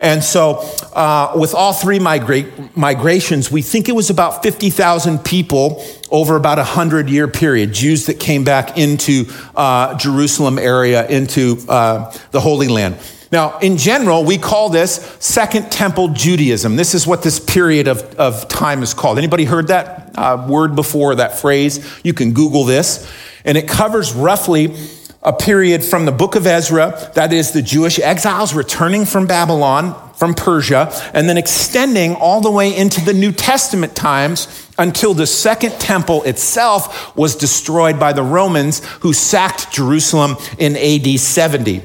And 0.00 0.22
so, 0.22 0.58
uh, 0.92 1.32
with 1.36 1.54
all 1.54 1.72
three 1.72 1.98
migra- 1.98 2.76
migrations, 2.76 3.50
we 3.50 3.62
think 3.62 3.88
it 3.88 3.94
was 3.94 4.10
about 4.10 4.42
50,000 4.42 5.20
people 5.24 5.84
over 6.10 6.36
about 6.36 6.58
a 6.58 6.64
hundred 6.64 7.08
year 7.08 7.26
period, 7.26 7.72
Jews 7.72 8.06
that 8.06 8.20
came 8.20 8.44
back 8.44 8.76
into 8.76 9.26
uh, 9.56 9.96
Jerusalem 9.96 10.58
area, 10.58 11.06
into 11.06 11.58
uh, 11.68 12.12
the 12.32 12.40
Holy 12.40 12.68
Land. 12.68 12.96
Now, 13.34 13.58
in 13.58 13.78
general, 13.78 14.24
we 14.24 14.38
call 14.38 14.68
this 14.68 14.94
Second 15.18 15.72
Temple 15.72 16.10
Judaism. 16.10 16.76
This 16.76 16.94
is 16.94 17.04
what 17.04 17.24
this 17.24 17.40
period 17.40 17.88
of, 17.88 18.00
of 18.14 18.46
time 18.46 18.80
is 18.80 18.94
called. 18.94 19.18
Anybody 19.18 19.44
heard 19.44 19.66
that 19.66 20.12
uh, 20.14 20.46
word 20.48 20.76
before, 20.76 21.16
that 21.16 21.36
phrase? 21.36 21.84
You 22.04 22.14
can 22.14 22.32
Google 22.32 22.62
this. 22.62 23.12
And 23.44 23.58
it 23.58 23.66
covers 23.66 24.12
roughly 24.12 24.76
a 25.20 25.32
period 25.32 25.82
from 25.82 26.04
the 26.04 26.12
book 26.12 26.36
of 26.36 26.46
Ezra, 26.46 27.10
that 27.16 27.32
is 27.32 27.50
the 27.50 27.60
Jewish 27.60 27.98
exiles 27.98 28.54
returning 28.54 29.04
from 29.04 29.26
Babylon, 29.26 30.00
from 30.14 30.34
Persia, 30.34 30.92
and 31.12 31.28
then 31.28 31.36
extending 31.36 32.14
all 32.14 32.40
the 32.40 32.52
way 32.52 32.72
into 32.72 33.04
the 33.04 33.14
New 33.14 33.32
Testament 33.32 33.96
times 33.96 34.70
until 34.78 35.12
the 35.12 35.26
second 35.26 35.72
temple 35.80 36.22
itself 36.22 37.16
was 37.16 37.34
destroyed 37.34 37.98
by 37.98 38.12
the 38.12 38.22
Romans 38.22 38.84
who 39.00 39.12
sacked 39.12 39.72
Jerusalem 39.72 40.36
in 40.56 40.76
AD 40.76 41.18
70. 41.18 41.82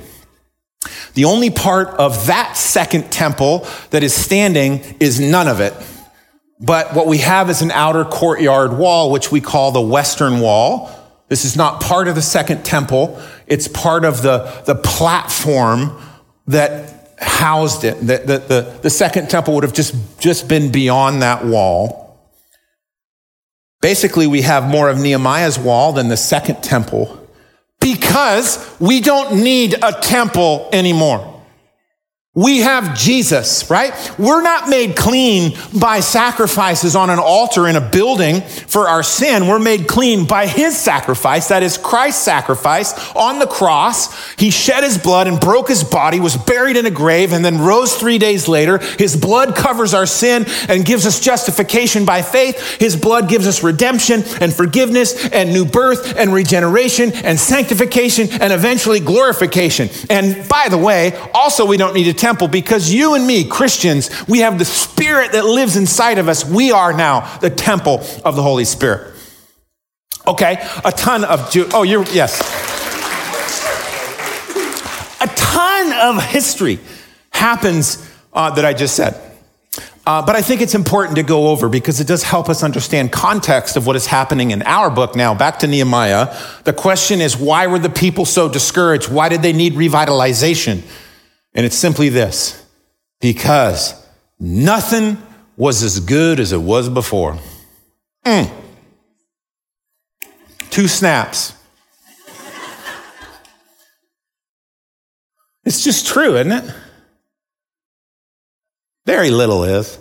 The 1.14 1.26
only 1.26 1.50
part 1.50 1.90
of 1.90 2.28
that 2.28 2.58
second 2.58 3.12
temple 3.12 3.68
that 3.90 4.04
is 4.04 4.14
standing 4.14 4.80
is 5.00 5.20
none 5.20 5.48
of 5.48 5.60
it. 5.60 5.74
But 6.60 6.94
what 6.94 7.08
we 7.08 7.20
have 7.20 7.50
is 7.50 7.62
an 7.62 7.72
outer 7.72 8.04
courtyard 8.04 8.74
wall, 8.78 9.12
which 9.12 9.32
we 9.32 9.42
call 9.42 9.72
the 9.72 9.82
Western 9.82 10.40
Wall. 10.40 10.92
This 11.30 11.46
is 11.46 11.56
not 11.56 11.82
part 11.82 12.08
of 12.08 12.16
the 12.16 12.22
second 12.22 12.66
temple. 12.66 13.22
It's 13.48 13.68
part 13.68 14.04
of 14.04 14.22
the, 14.22 14.62
the 14.66 14.76
platform 14.76 16.02
that 16.48 17.16
housed 17.20 17.84
it. 17.84 18.00
The, 18.00 18.18
the, 18.18 18.38
the, 18.40 18.80
the 18.82 18.90
second 18.90 19.30
temple 19.30 19.56
would 19.56 19.64
have 19.64 19.74
just, 19.74 19.96
just 20.20 20.48
been 20.48 20.72
beyond 20.72 21.22
that 21.22 21.46
wall. 21.46 22.20
Basically, 23.82 24.28
we 24.28 24.42
have 24.42 24.68
more 24.68 24.90
of 24.90 24.98
Nehemiah's 24.98 25.58
wall 25.58 25.94
than 25.94 26.10
the 26.10 26.18
second 26.18 26.62
temple 26.62 27.19
because 27.80 28.76
we 28.80 29.02
don't 29.02 29.42
need 29.44 29.76
a 29.84 29.92
temple 29.92 30.70
anymore. 30.72 31.29
We 32.40 32.60
have 32.60 32.98
Jesus, 32.98 33.70
right? 33.70 33.92
We're 34.18 34.42
not 34.42 34.70
made 34.70 34.96
clean 34.96 35.58
by 35.78 36.00
sacrifices 36.00 36.96
on 36.96 37.10
an 37.10 37.20
altar 37.20 37.68
in 37.68 37.76
a 37.76 37.82
building 37.82 38.40
for 38.40 38.88
our 38.88 39.04
sin. 39.04 39.46
We're 39.48 39.60
made 39.60 39.90
clean 39.90 40.26
by 40.26 40.48
his 40.48 40.78
sacrifice. 40.78 41.50
That 41.50 41.64
is 41.64 41.78
Christ's 41.78 42.24
sacrifice 42.24 42.94
on 43.14 43.40
the 43.40 43.46
cross. 43.46 44.34
He 44.36 44.52
shed 44.52 44.86
his 44.86 44.98
blood 44.98 45.28
and 45.28 45.38
broke 45.38 45.68
his 45.68 45.84
body, 45.84 46.22
was 46.22 46.38
buried 46.38 46.78
in 46.78 46.86
a 46.86 46.92
grave, 46.92 47.34
and 47.34 47.44
then 47.44 47.60
rose 47.60 47.94
three 47.94 48.18
days 48.18 48.48
later. 48.48 48.78
His 48.78 49.18
blood 49.18 49.54
covers 49.54 49.94
our 49.94 50.06
sin 50.06 50.46
and 50.70 50.86
gives 50.86 51.06
us 51.06 51.20
justification 51.20 52.06
by 52.06 52.22
faith. 52.22 52.80
His 52.80 52.96
blood 52.96 53.28
gives 53.28 53.48
us 53.48 53.64
redemption 53.64 54.24
and 54.40 54.54
forgiveness 54.54 55.28
and 55.34 55.52
new 55.52 55.66
birth 55.66 56.16
and 56.16 56.34
regeneration 56.34 57.12
and 57.12 57.38
sanctification 57.38 58.30
and 58.40 58.54
eventually 58.54 59.02
glorification. 59.02 59.90
And 60.10 60.48
by 60.48 60.70
the 60.70 60.78
way, 60.78 61.20
also 61.34 61.66
we 61.66 61.76
don't 61.76 61.94
need 61.94 62.06
to 62.06 62.29
temple 62.30 62.48
because 62.48 62.94
you 62.94 63.16
and 63.16 63.26
me, 63.26 63.44
Christians, 63.44 64.12
we 64.28 64.40
have 64.40 64.60
the 64.60 64.66
Spirit 64.66 65.32
that 65.32 65.46
lives 65.46 65.76
inside 65.76 66.20
of 66.20 66.30
us. 66.30 66.46
We 66.46 66.72
are 66.72 66.94
now 66.94 67.22
the 67.40 67.50
temple 67.50 68.06
of 68.24 68.36
the 68.36 68.44
Holy 68.44 68.66
Spirit. 68.66 69.16
Okay, 70.28 70.64
a 70.86 70.92
ton 70.92 71.24
of 71.24 71.50
Jew. 71.50 71.68
Oh, 71.74 71.82
you're, 71.82 72.04
yes. 72.04 72.40
A 75.20 75.28
ton 75.36 75.92
of 75.92 76.24
history 76.24 76.78
happens 77.32 78.08
uh, 78.32 78.52
that 78.52 78.64
I 78.64 78.74
just 78.74 78.96
said. 78.96 79.20
Uh, 80.06 80.24
but 80.24 80.36
I 80.36 80.44
think 80.44 80.62
it's 80.62 80.76
important 80.76 81.16
to 81.18 81.24
go 81.24 81.48
over 81.48 81.68
because 81.68 82.00
it 82.00 82.06
does 82.06 82.22
help 82.22 82.48
us 82.48 82.62
understand 82.62 83.12
context 83.12 83.76
of 83.76 83.88
what 83.88 83.96
is 83.96 84.06
happening 84.06 84.52
in 84.52 84.62
our 84.64 84.92
book 84.92 85.16
now. 85.16 85.34
Back 85.34 85.60
to 85.60 85.68
Nehemiah. 85.68 86.36
The 86.64 86.74
question 86.74 87.22
is, 87.22 87.36
why 87.36 87.66
were 87.66 87.80
the 87.80 87.90
people 87.90 88.26
so 88.26 88.48
discouraged? 88.48 89.12
Why 89.12 89.30
did 89.30 89.42
they 89.42 89.54
need 89.54 89.74
revitalization? 89.74 90.84
And 91.54 91.66
it's 91.66 91.76
simply 91.76 92.10
this 92.10 92.66
because 93.20 93.94
nothing 94.40 95.18
was 95.58 95.84
as 95.84 96.00
good 96.00 96.40
as 96.40 96.54
it 96.54 96.62
was 96.62 96.90
before. 96.90 97.38
Mm. 98.26 98.52
Two 100.70 100.88
snaps. 100.88 101.54
it's 105.66 105.84
just 105.84 106.08
true, 106.08 106.38
isn't 106.38 106.52
it? 106.52 106.76
Very 109.06 109.32
little 109.32 109.64
is. 109.64 109.98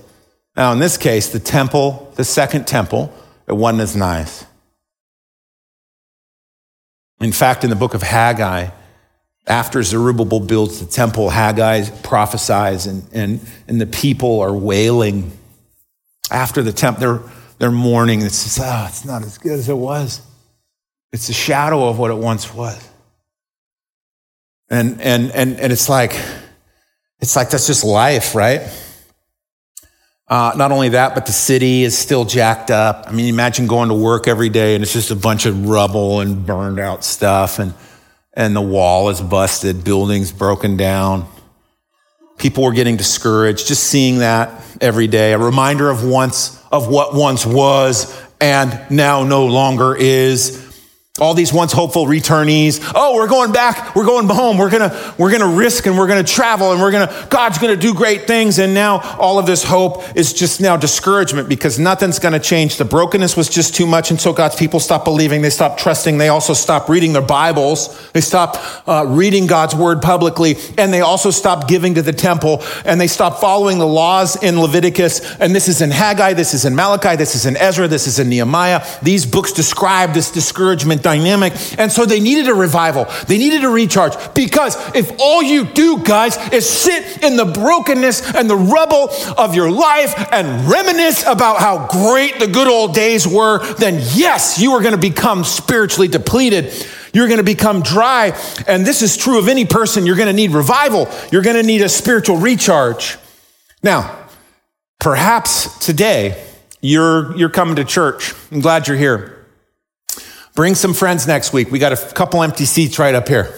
Now, 0.54 0.72
in 0.72 0.80
this 0.80 0.96
case, 0.96 1.28
the 1.30 1.40
temple, 1.40 2.12
the 2.16 2.24
second 2.24 2.66
temple, 2.66 3.12
it 3.46 3.54
wasn't 3.54 3.82
as 3.82 3.96
nice. 3.96 4.44
In 7.20 7.32
fact, 7.32 7.64
in 7.64 7.70
the 7.70 7.76
book 7.76 7.94
of 7.94 8.02
Haggai, 8.02 8.68
after 9.48 9.82
Zerubbabel 9.82 10.40
builds 10.40 10.80
the 10.80 10.86
temple, 10.86 11.30
Haggai 11.30 11.88
prophesies 12.02 12.86
and, 12.86 13.02
and, 13.12 13.40
and 13.66 13.80
the 13.80 13.86
people 13.86 14.40
are 14.40 14.54
wailing. 14.54 15.32
After 16.30 16.62
the 16.62 16.72
temple, 16.72 17.00
they're, 17.00 17.30
they're 17.58 17.70
mourning. 17.72 18.20
It 18.20 18.30
says, 18.30 18.62
oh, 18.62 18.86
it's 18.88 19.04
not 19.04 19.22
as 19.22 19.38
good 19.38 19.58
as 19.58 19.68
it 19.68 19.76
was. 19.76 20.20
It's 21.12 21.30
a 21.30 21.32
shadow 21.32 21.88
of 21.88 21.98
what 21.98 22.10
it 22.10 22.18
once 22.18 22.52
was. 22.52 22.86
And, 24.68 25.00
and, 25.00 25.32
and, 25.32 25.58
and 25.58 25.72
it's 25.72 25.88
like, 25.88 26.14
it's 27.20 27.34
like 27.34 27.48
that's 27.48 27.66
just 27.66 27.84
life, 27.84 28.34
right? 28.34 28.70
Uh, 30.28 30.52
not 30.56 30.72
only 30.72 30.90
that, 30.90 31.14
but 31.14 31.24
the 31.24 31.32
city 31.32 31.84
is 31.84 31.96
still 31.96 32.26
jacked 32.26 32.70
up. 32.70 33.06
I 33.08 33.12
mean, 33.12 33.26
imagine 33.32 33.66
going 33.66 33.88
to 33.88 33.94
work 33.94 34.28
every 34.28 34.50
day 34.50 34.74
and 34.74 34.84
it's 34.84 34.92
just 34.92 35.10
a 35.10 35.16
bunch 35.16 35.46
of 35.46 35.66
rubble 35.66 36.20
and 36.20 36.44
burned 36.44 36.78
out 36.78 37.02
stuff. 37.02 37.58
And, 37.58 37.72
and 38.38 38.54
the 38.54 38.62
wall 38.62 39.10
is 39.10 39.20
busted, 39.20 39.82
buildings 39.82 40.30
broken 40.30 40.76
down. 40.76 41.28
People 42.38 42.62
were 42.62 42.72
getting 42.72 42.96
discouraged, 42.96 43.66
just 43.66 43.82
seeing 43.82 44.18
that 44.18 44.64
every 44.80 45.08
day. 45.08 45.32
A 45.32 45.38
reminder 45.38 45.90
of 45.90 46.04
once, 46.04 46.62
of 46.70 46.88
what 46.88 47.14
once 47.14 47.44
was 47.44 48.16
and 48.40 48.80
now 48.90 49.24
no 49.24 49.46
longer 49.46 49.96
is. 49.96 50.67
All 51.20 51.34
these 51.34 51.52
once 51.52 51.72
hopeful 51.72 52.06
returnees. 52.06 52.80
Oh, 52.94 53.14
we're 53.14 53.28
going 53.28 53.52
back. 53.52 53.94
We're 53.94 54.06
going 54.06 54.28
home. 54.28 54.58
We're 54.58 54.70
to, 54.70 55.14
we're 55.18 55.30
to 55.36 55.46
risk 55.46 55.86
and 55.86 55.98
we're 55.98 56.06
to 56.24 56.32
travel 56.32 56.72
and 56.72 56.80
we're 56.80 56.92
to, 56.92 57.26
God's 57.30 57.58
to 57.58 57.76
do 57.76 57.94
great 57.94 58.26
things. 58.26 58.58
And 58.58 58.74
now 58.74 59.00
all 59.18 59.38
of 59.38 59.46
this 59.46 59.64
hope 59.64 60.16
is 60.16 60.32
just 60.32 60.60
now 60.60 60.76
discouragement 60.76 61.48
because 61.48 61.78
nothing's 61.78 62.18
to 62.18 62.40
change. 62.40 62.76
The 62.76 62.84
brokenness 62.84 63.36
was 63.36 63.48
just 63.48 63.74
too 63.74 63.86
much. 63.86 64.10
And 64.10 64.20
so 64.20 64.32
God's 64.32 64.56
people 64.56 64.80
stopped 64.80 65.04
believing. 65.04 65.42
They 65.42 65.50
stopped 65.50 65.80
trusting. 65.80 66.18
They 66.18 66.28
also 66.28 66.52
stopped 66.52 66.88
reading 66.88 67.12
their 67.12 67.22
Bibles. 67.22 68.10
They 68.12 68.20
stopped 68.20 68.58
uh, 68.88 69.04
reading 69.06 69.46
God's 69.46 69.74
word 69.74 70.02
publicly. 70.02 70.56
And 70.76 70.92
they 70.92 71.00
also 71.00 71.30
stopped 71.30 71.68
giving 71.68 71.94
to 71.94 72.02
the 72.02 72.12
temple 72.12 72.62
and 72.84 73.00
they 73.00 73.06
stopped 73.06 73.40
following 73.40 73.78
the 73.78 73.86
laws 73.86 74.42
in 74.42 74.60
Leviticus. 74.60 75.36
And 75.36 75.54
this 75.54 75.68
is 75.68 75.80
in 75.80 75.90
Haggai. 75.90 76.34
This 76.34 76.54
is 76.54 76.64
in 76.64 76.74
Malachi. 76.74 77.16
This 77.16 77.34
is 77.34 77.46
in 77.46 77.56
Ezra. 77.56 77.88
This 77.88 78.06
is 78.06 78.18
in 78.18 78.28
Nehemiah. 78.28 78.84
These 79.02 79.26
books 79.26 79.52
describe 79.52 80.12
this 80.12 80.30
discouragement 80.30 81.02
dynamic. 81.08 81.54
And 81.78 81.90
so 81.90 82.04
they 82.04 82.20
needed 82.20 82.48
a 82.48 82.54
revival. 82.54 83.06
They 83.26 83.38
needed 83.38 83.64
a 83.64 83.68
recharge 83.68 84.12
because 84.34 84.76
if 84.94 85.10
all 85.18 85.42
you 85.42 85.64
do, 85.64 86.02
guys, 86.02 86.36
is 86.52 86.68
sit 86.68 87.22
in 87.22 87.36
the 87.36 87.46
brokenness 87.46 88.34
and 88.34 88.48
the 88.48 88.56
rubble 88.56 89.08
of 89.38 89.54
your 89.54 89.70
life 89.70 90.12
and 90.32 90.68
reminisce 90.68 91.24
about 91.26 91.60
how 91.60 91.86
great 91.86 92.38
the 92.38 92.46
good 92.46 92.68
old 92.68 92.94
days 92.94 93.26
were, 93.26 93.64
then 93.76 93.94
yes, 94.12 94.58
you 94.58 94.72
are 94.72 94.82
going 94.82 94.94
to 94.94 95.00
become 95.00 95.44
spiritually 95.44 96.08
depleted. 96.08 96.74
You're 97.14 97.28
going 97.28 97.38
to 97.38 97.50
become 97.56 97.80
dry. 97.80 98.38
And 98.66 98.86
this 98.86 99.00
is 99.00 99.16
true 99.16 99.38
of 99.38 99.48
any 99.48 99.64
person. 99.64 100.04
You're 100.04 100.16
going 100.16 100.28
to 100.28 100.34
need 100.34 100.50
revival. 100.50 101.08
You're 101.32 101.42
going 101.42 101.56
to 101.56 101.62
need 101.62 101.80
a 101.80 101.88
spiritual 101.88 102.36
recharge. 102.36 103.16
Now, 103.82 104.28
perhaps 105.00 105.78
today 105.78 106.44
you're, 106.82 107.34
you're 107.34 107.48
coming 107.48 107.76
to 107.76 107.84
church. 107.84 108.34
I'm 108.52 108.60
glad 108.60 108.88
you're 108.88 108.98
here. 108.98 109.37
Bring 110.58 110.74
some 110.74 110.92
friends 110.92 111.24
next 111.28 111.52
week. 111.52 111.70
We 111.70 111.78
got 111.78 111.92
a 111.92 112.14
couple 112.14 112.42
empty 112.42 112.64
seats 112.64 112.98
right 112.98 113.14
up 113.14 113.28
here. 113.28 113.54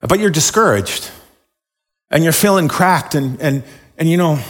But 0.00 0.18
you're 0.18 0.28
discouraged 0.28 1.08
and 2.10 2.24
you're 2.24 2.32
feeling 2.32 2.66
cracked 2.66 3.14
and, 3.14 3.40
and, 3.40 3.62
and 3.96 4.10
you 4.10 4.16
know, 4.16 4.40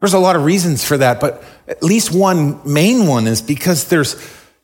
there's 0.00 0.14
a 0.14 0.18
lot 0.18 0.36
of 0.36 0.46
reasons 0.46 0.86
for 0.86 0.96
that, 0.96 1.20
but 1.20 1.44
at 1.66 1.82
least 1.82 2.14
one 2.14 2.62
main 2.64 3.06
one 3.06 3.26
is 3.26 3.42
because 3.42 3.90
there's, 3.90 4.14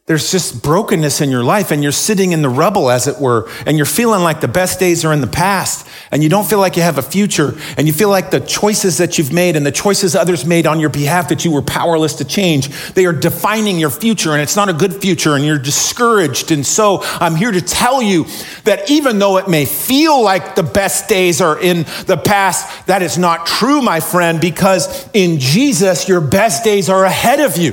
there's 0.06 0.30
just 0.30 0.62
brokenness 0.62 1.22
in 1.22 1.30
your 1.30 1.42
life 1.42 1.70
and 1.70 1.82
you're 1.82 1.90
sitting 1.90 2.32
in 2.32 2.42
the 2.42 2.48
rubble, 2.48 2.90
as 2.90 3.06
it 3.06 3.18
were, 3.18 3.48
and 3.64 3.78
you're 3.78 3.86
feeling 3.86 4.22
like 4.22 4.42
the 4.42 4.48
best 4.48 4.78
days 4.78 5.02
are 5.02 5.14
in 5.14 5.22
the 5.22 5.26
past 5.26 5.88
and 6.10 6.22
you 6.22 6.28
don't 6.28 6.46
feel 6.46 6.58
like 6.58 6.76
you 6.76 6.82
have 6.82 6.98
a 6.98 7.02
future 7.02 7.54
and 7.78 7.86
you 7.86 7.92
feel 7.94 8.10
like 8.10 8.30
the 8.30 8.40
choices 8.40 8.98
that 8.98 9.16
you've 9.16 9.32
made 9.32 9.56
and 9.56 9.64
the 9.64 9.72
choices 9.72 10.14
others 10.14 10.44
made 10.44 10.66
on 10.66 10.78
your 10.78 10.90
behalf 10.90 11.30
that 11.30 11.46
you 11.46 11.50
were 11.50 11.62
powerless 11.62 12.16
to 12.16 12.24
change, 12.26 12.68
they 12.92 13.06
are 13.06 13.14
defining 13.14 13.78
your 13.78 13.88
future 13.88 14.32
and 14.32 14.42
it's 14.42 14.56
not 14.56 14.68
a 14.68 14.74
good 14.74 14.92
future 14.92 15.36
and 15.36 15.44
you're 15.46 15.58
discouraged. 15.58 16.50
And 16.50 16.66
so 16.66 16.98
I'm 17.02 17.34
here 17.34 17.52
to 17.52 17.62
tell 17.62 18.02
you 18.02 18.26
that 18.64 18.90
even 18.90 19.18
though 19.18 19.38
it 19.38 19.48
may 19.48 19.64
feel 19.64 20.22
like 20.22 20.54
the 20.54 20.62
best 20.62 21.08
days 21.08 21.40
are 21.40 21.58
in 21.58 21.84
the 22.04 22.20
past, 22.22 22.88
that 22.88 23.00
is 23.00 23.16
not 23.16 23.46
true, 23.46 23.80
my 23.80 24.00
friend, 24.00 24.38
because 24.38 25.08
in 25.14 25.38
Jesus, 25.38 26.10
your 26.10 26.20
best 26.20 26.62
days 26.62 26.90
are 26.90 27.06
ahead 27.06 27.40
of 27.40 27.56
you 27.56 27.72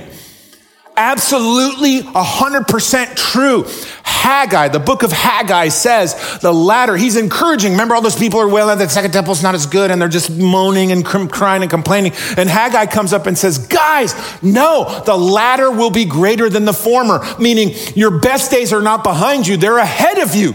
absolutely 0.95 2.01
100% 2.01 3.15
true. 3.15 3.65
Haggai, 4.03 4.67
the 4.67 4.79
book 4.79 5.01
of 5.01 5.11
Haggai 5.11 5.69
says 5.69 6.39
the 6.41 6.53
latter, 6.53 6.95
he's 6.95 7.17
encouraging. 7.17 7.71
Remember, 7.71 7.95
all 7.95 8.01
those 8.01 8.15
people 8.15 8.39
are 8.39 8.47
wailing 8.47 8.77
that 8.77 8.85
the 8.85 8.89
second 8.91 9.11
temple's 9.11 9.41
not 9.41 9.55
as 9.55 9.65
good 9.65 9.89
and 9.89 9.99
they're 9.99 10.09
just 10.09 10.29
moaning 10.29 10.91
and 10.91 11.03
crying 11.03 11.63
and 11.63 11.71
complaining. 11.71 12.11
And 12.37 12.47
Haggai 12.47 12.85
comes 12.85 13.13
up 13.13 13.25
and 13.25 13.35
says, 13.37 13.67
Guys, 13.67 14.13
no, 14.43 15.01
the 15.05 15.17
latter 15.17 15.71
will 15.71 15.89
be 15.89 16.05
greater 16.05 16.49
than 16.49 16.65
the 16.65 16.73
former, 16.73 17.19
meaning 17.39 17.71
your 17.95 18.19
best 18.19 18.51
days 18.51 18.71
are 18.71 18.81
not 18.81 19.03
behind 19.03 19.47
you, 19.47 19.57
they're 19.57 19.79
ahead 19.79 20.19
of 20.19 20.35
you. 20.35 20.53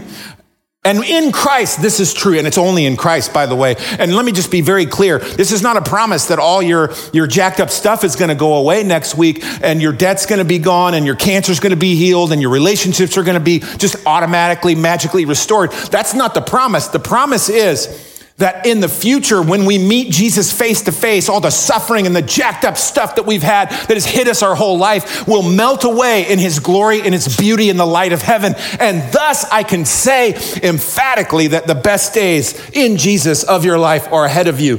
And 0.87 1.03
in 1.03 1.33
Christ, 1.33 1.81
this 1.81 1.99
is 1.99 2.13
true. 2.13 2.37
And 2.37 2.47
it's 2.47 2.57
only 2.57 2.85
in 2.85 2.95
Christ, 2.95 3.33
by 3.33 3.45
the 3.45 3.57
way. 3.57 3.75
And 3.99 4.15
let 4.15 4.23
me 4.23 4.31
just 4.31 4.49
be 4.49 4.61
very 4.61 4.85
clear. 4.85 5.19
This 5.19 5.51
is 5.51 5.61
not 5.61 5.75
a 5.75 5.81
promise 5.81 6.27
that 6.27 6.39
all 6.39 6.61
your, 6.61 6.93
your 7.11 7.27
jacked 7.27 7.59
up 7.59 7.69
stuff 7.69 8.05
is 8.05 8.15
going 8.15 8.29
to 8.29 8.35
go 8.35 8.53
away 8.53 8.83
next 8.83 9.15
week 9.15 9.43
and 9.61 9.81
your 9.81 9.91
debt's 9.91 10.25
going 10.25 10.39
to 10.39 10.45
be 10.45 10.59
gone 10.59 10.93
and 10.93 11.05
your 11.05 11.17
cancer's 11.17 11.59
going 11.59 11.71
to 11.71 11.75
be 11.75 11.97
healed 11.97 12.31
and 12.31 12.41
your 12.41 12.51
relationships 12.51 13.17
are 13.17 13.23
going 13.23 13.37
to 13.37 13.43
be 13.43 13.59
just 13.59 13.97
automatically, 14.05 14.75
magically 14.75 15.25
restored. 15.25 15.73
That's 15.91 16.13
not 16.13 16.33
the 16.33 16.41
promise. 16.41 16.87
The 16.87 16.99
promise 16.99 17.49
is 17.49 18.06
that 18.37 18.67
in 18.67 18.81
the 18.81 18.87
future, 18.87 19.41
when 19.41 19.65
we 19.65 19.79
meet 19.79 20.11
Jesus 20.11 20.51
face 20.51 20.83
to 20.83 20.91
face, 20.91 21.27
all 21.27 21.41
the 21.41 21.49
suffering 21.49 22.05
and 22.05 22.15
the 22.15 22.21
jacked 22.21 22.65
up 22.65 22.77
stuff 22.77 23.15
that 23.15 23.25
we've 23.25 23.41
had 23.41 23.69
that 23.69 23.89
has 23.89 24.05
hit 24.05 24.27
us 24.27 24.43
our 24.43 24.53
whole 24.53 24.77
life 24.77 25.27
will 25.27 25.41
melt 25.41 25.83
away 25.83 26.31
in 26.31 26.37
his 26.37 26.59
glory 26.59 27.01
and 27.01 27.15
its 27.15 27.35
beauty 27.35 27.69
in 27.69 27.77
the 27.77 27.85
light 27.85 28.13
of 28.13 28.21
heaven. 28.21 28.53
And 28.79 29.11
thus 29.11 29.43
I 29.51 29.63
can 29.63 29.85
say 29.85 30.35
emphatically 30.61 31.47
that 31.47 31.65
the 31.65 31.73
best 31.73 32.13
days 32.13 32.69
in 32.71 32.97
Jesus 32.97 33.43
of 33.43 33.65
your 33.65 33.79
life 33.79 34.11
are 34.13 34.25
ahead 34.25 34.47
of 34.47 34.59
you. 34.59 34.77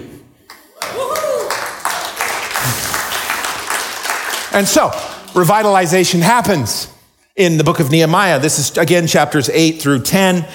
And 4.53 4.67
so, 4.67 4.89
revitalization 5.35 6.21
happens 6.21 6.93
in 7.35 7.59
the 7.59 7.65
book 7.65 7.81
of 7.81 7.91
Nehemiah. 7.91 8.39
This 8.39 8.59
is 8.59 8.79
again 8.79 9.09
chapters 9.09 9.49
8 9.49 9.81
through 9.83 10.03
10 10.03 10.47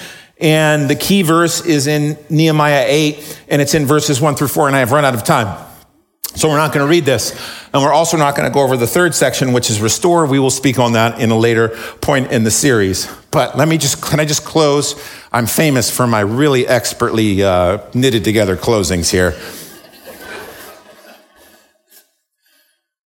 And 0.44 0.90
the 0.90 0.94
key 0.94 1.22
verse 1.22 1.64
is 1.64 1.86
in 1.86 2.18
Nehemiah 2.28 2.84
8, 2.86 3.40
and 3.48 3.62
it's 3.62 3.72
in 3.72 3.86
verses 3.86 4.20
1 4.20 4.34
through 4.34 4.48
4, 4.48 4.66
and 4.66 4.76
I 4.76 4.80
have 4.80 4.92
run 4.92 5.02
out 5.02 5.14
of 5.14 5.24
time. 5.24 5.56
So 6.34 6.50
we're 6.50 6.58
not 6.58 6.74
going 6.74 6.84
to 6.84 6.90
read 6.90 7.06
this. 7.06 7.32
And 7.72 7.82
we're 7.82 7.94
also 7.94 8.18
not 8.18 8.36
going 8.36 8.46
to 8.46 8.52
go 8.52 8.60
over 8.60 8.76
the 8.76 8.86
third 8.86 9.14
section, 9.14 9.54
which 9.54 9.70
is 9.70 9.80
restore. 9.80 10.26
We 10.26 10.38
will 10.38 10.50
speak 10.50 10.78
on 10.78 10.92
that 10.92 11.18
in 11.18 11.30
a 11.30 11.38
later 11.38 11.70
point 12.02 12.30
in 12.30 12.44
the 12.44 12.50
series. 12.50 13.10
But 13.30 13.56
let 13.56 13.68
me 13.68 13.78
just, 13.78 14.02
can 14.02 14.20
I 14.20 14.26
just 14.26 14.44
close? 14.44 15.02
I'm 15.32 15.46
famous 15.46 15.90
for 15.90 16.06
my 16.06 16.20
really 16.20 16.66
expertly 16.66 17.42
uh, 17.42 17.78
knitted 17.94 18.22
together 18.22 18.54
closings 18.54 19.10
here. 19.10 19.32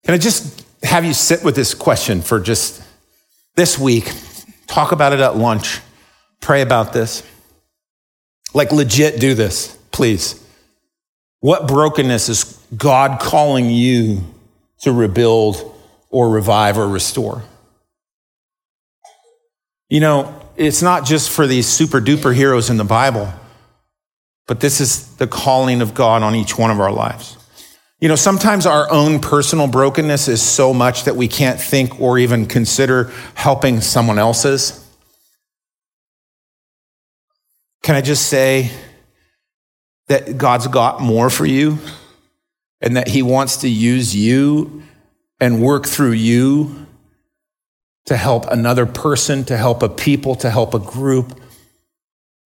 Can 0.04 0.14
I 0.14 0.18
just 0.18 0.64
have 0.84 1.04
you 1.04 1.12
sit 1.12 1.44
with 1.44 1.54
this 1.54 1.74
question 1.74 2.22
for 2.22 2.40
just 2.40 2.82
this 3.56 3.78
week? 3.78 4.10
Talk 4.68 4.92
about 4.92 5.12
it 5.12 5.20
at 5.20 5.36
lunch. 5.36 5.80
Pray 6.46 6.62
about 6.62 6.92
this. 6.92 7.24
Like, 8.54 8.70
legit 8.70 9.18
do 9.18 9.34
this, 9.34 9.76
please. 9.90 10.40
What 11.40 11.66
brokenness 11.66 12.28
is 12.28 12.64
God 12.76 13.18
calling 13.18 13.68
you 13.68 14.22
to 14.82 14.92
rebuild 14.92 15.74
or 16.08 16.30
revive 16.30 16.78
or 16.78 16.86
restore? 16.86 17.42
You 19.88 19.98
know, 19.98 20.40
it's 20.56 20.82
not 20.82 21.04
just 21.04 21.30
for 21.30 21.48
these 21.48 21.66
super 21.66 22.00
duper 22.00 22.32
heroes 22.32 22.70
in 22.70 22.76
the 22.76 22.84
Bible, 22.84 23.28
but 24.46 24.60
this 24.60 24.80
is 24.80 25.16
the 25.16 25.26
calling 25.26 25.82
of 25.82 25.94
God 25.94 26.22
on 26.22 26.36
each 26.36 26.56
one 26.56 26.70
of 26.70 26.78
our 26.78 26.92
lives. 26.92 27.36
You 27.98 28.06
know, 28.06 28.14
sometimes 28.14 28.66
our 28.66 28.88
own 28.88 29.18
personal 29.18 29.66
brokenness 29.66 30.28
is 30.28 30.42
so 30.42 30.72
much 30.72 31.06
that 31.06 31.16
we 31.16 31.26
can't 31.26 31.60
think 31.60 32.00
or 32.00 32.20
even 32.20 32.46
consider 32.46 33.12
helping 33.34 33.80
someone 33.80 34.20
else's. 34.20 34.85
Can 37.86 37.94
I 37.94 38.00
just 38.00 38.26
say 38.26 38.72
that 40.08 40.36
God's 40.36 40.66
got 40.66 41.00
more 41.00 41.30
for 41.30 41.46
you 41.46 41.78
and 42.80 42.96
that 42.96 43.06
He 43.06 43.22
wants 43.22 43.58
to 43.58 43.68
use 43.68 44.12
you 44.12 44.82
and 45.38 45.62
work 45.62 45.86
through 45.86 46.14
you 46.14 46.84
to 48.06 48.16
help 48.16 48.50
another 48.50 48.86
person, 48.86 49.44
to 49.44 49.56
help 49.56 49.84
a 49.84 49.88
people, 49.88 50.34
to 50.34 50.50
help 50.50 50.74
a 50.74 50.80
group 50.80 51.40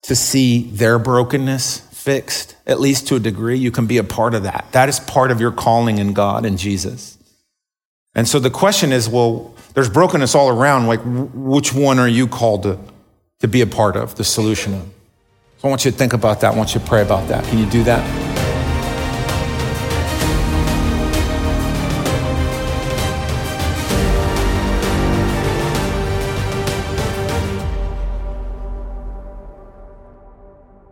to 0.03 0.15
see 0.15 0.65
their 0.73 0.99
brokenness 0.99 1.79
fixed, 1.91 2.55
at 2.67 2.79
least 2.79 3.09
to 3.09 3.17
a 3.17 3.19
degree. 3.19 3.57
You 3.57 3.71
can 3.71 3.87
be 3.87 3.97
a 3.97 4.05
part 4.05 4.35
of 4.35 4.43
that. 4.43 4.67
That 4.73 4.91
is 4.91 5.01
part 5.01 5.31
of 5.31 5.41
your 5.41 5.53
calling 5.53 5.97
in 5.97 6.13
God 6.13 6.45
and 6.45 6.59
Jesus. 6.59 7.17
And 8.15 8.29
so 8.29 8.41
the 8.41 8.51
question 8.51 8.93
is 8.93 9.09
well, 9.09 9.55
there's 9.73 9.89
brokenness 9.89 10.35
all 10.35 10.51
around. 10.51 10.87
Like, 10.87 11.01
which 11.03 11.73
one 11.73 11.99
are 11.99 12.07
you 12.07 12.27
called 12.29 12.65
to, 12.65 12.79
to 13.39 13.49
be 13.49 13.63
a 13.63 13.67
part 13.67 13.97
of, 13.97 14.17
the 14.17 14.25
solution 14.25 14.75
of? 14.75 15.00
So 15.61 15.69
I 15.69 15.71
want 15.71 15.85
you 15.85 15.91
to 15.91 15.97
think 15.99 16.15
about 16.15 16.41
that. 16.41 16.55
I 16.55 16.57
want 16.57 16.75
you 16.75 16.81
to 16.81 16.87
pray 16.87 17.03
about 17.03 17.29
that. 17.29 17.45
Can 17.45 17.59
you 17.59 17.67
do 17.69 17.85
that? 17.85 18.30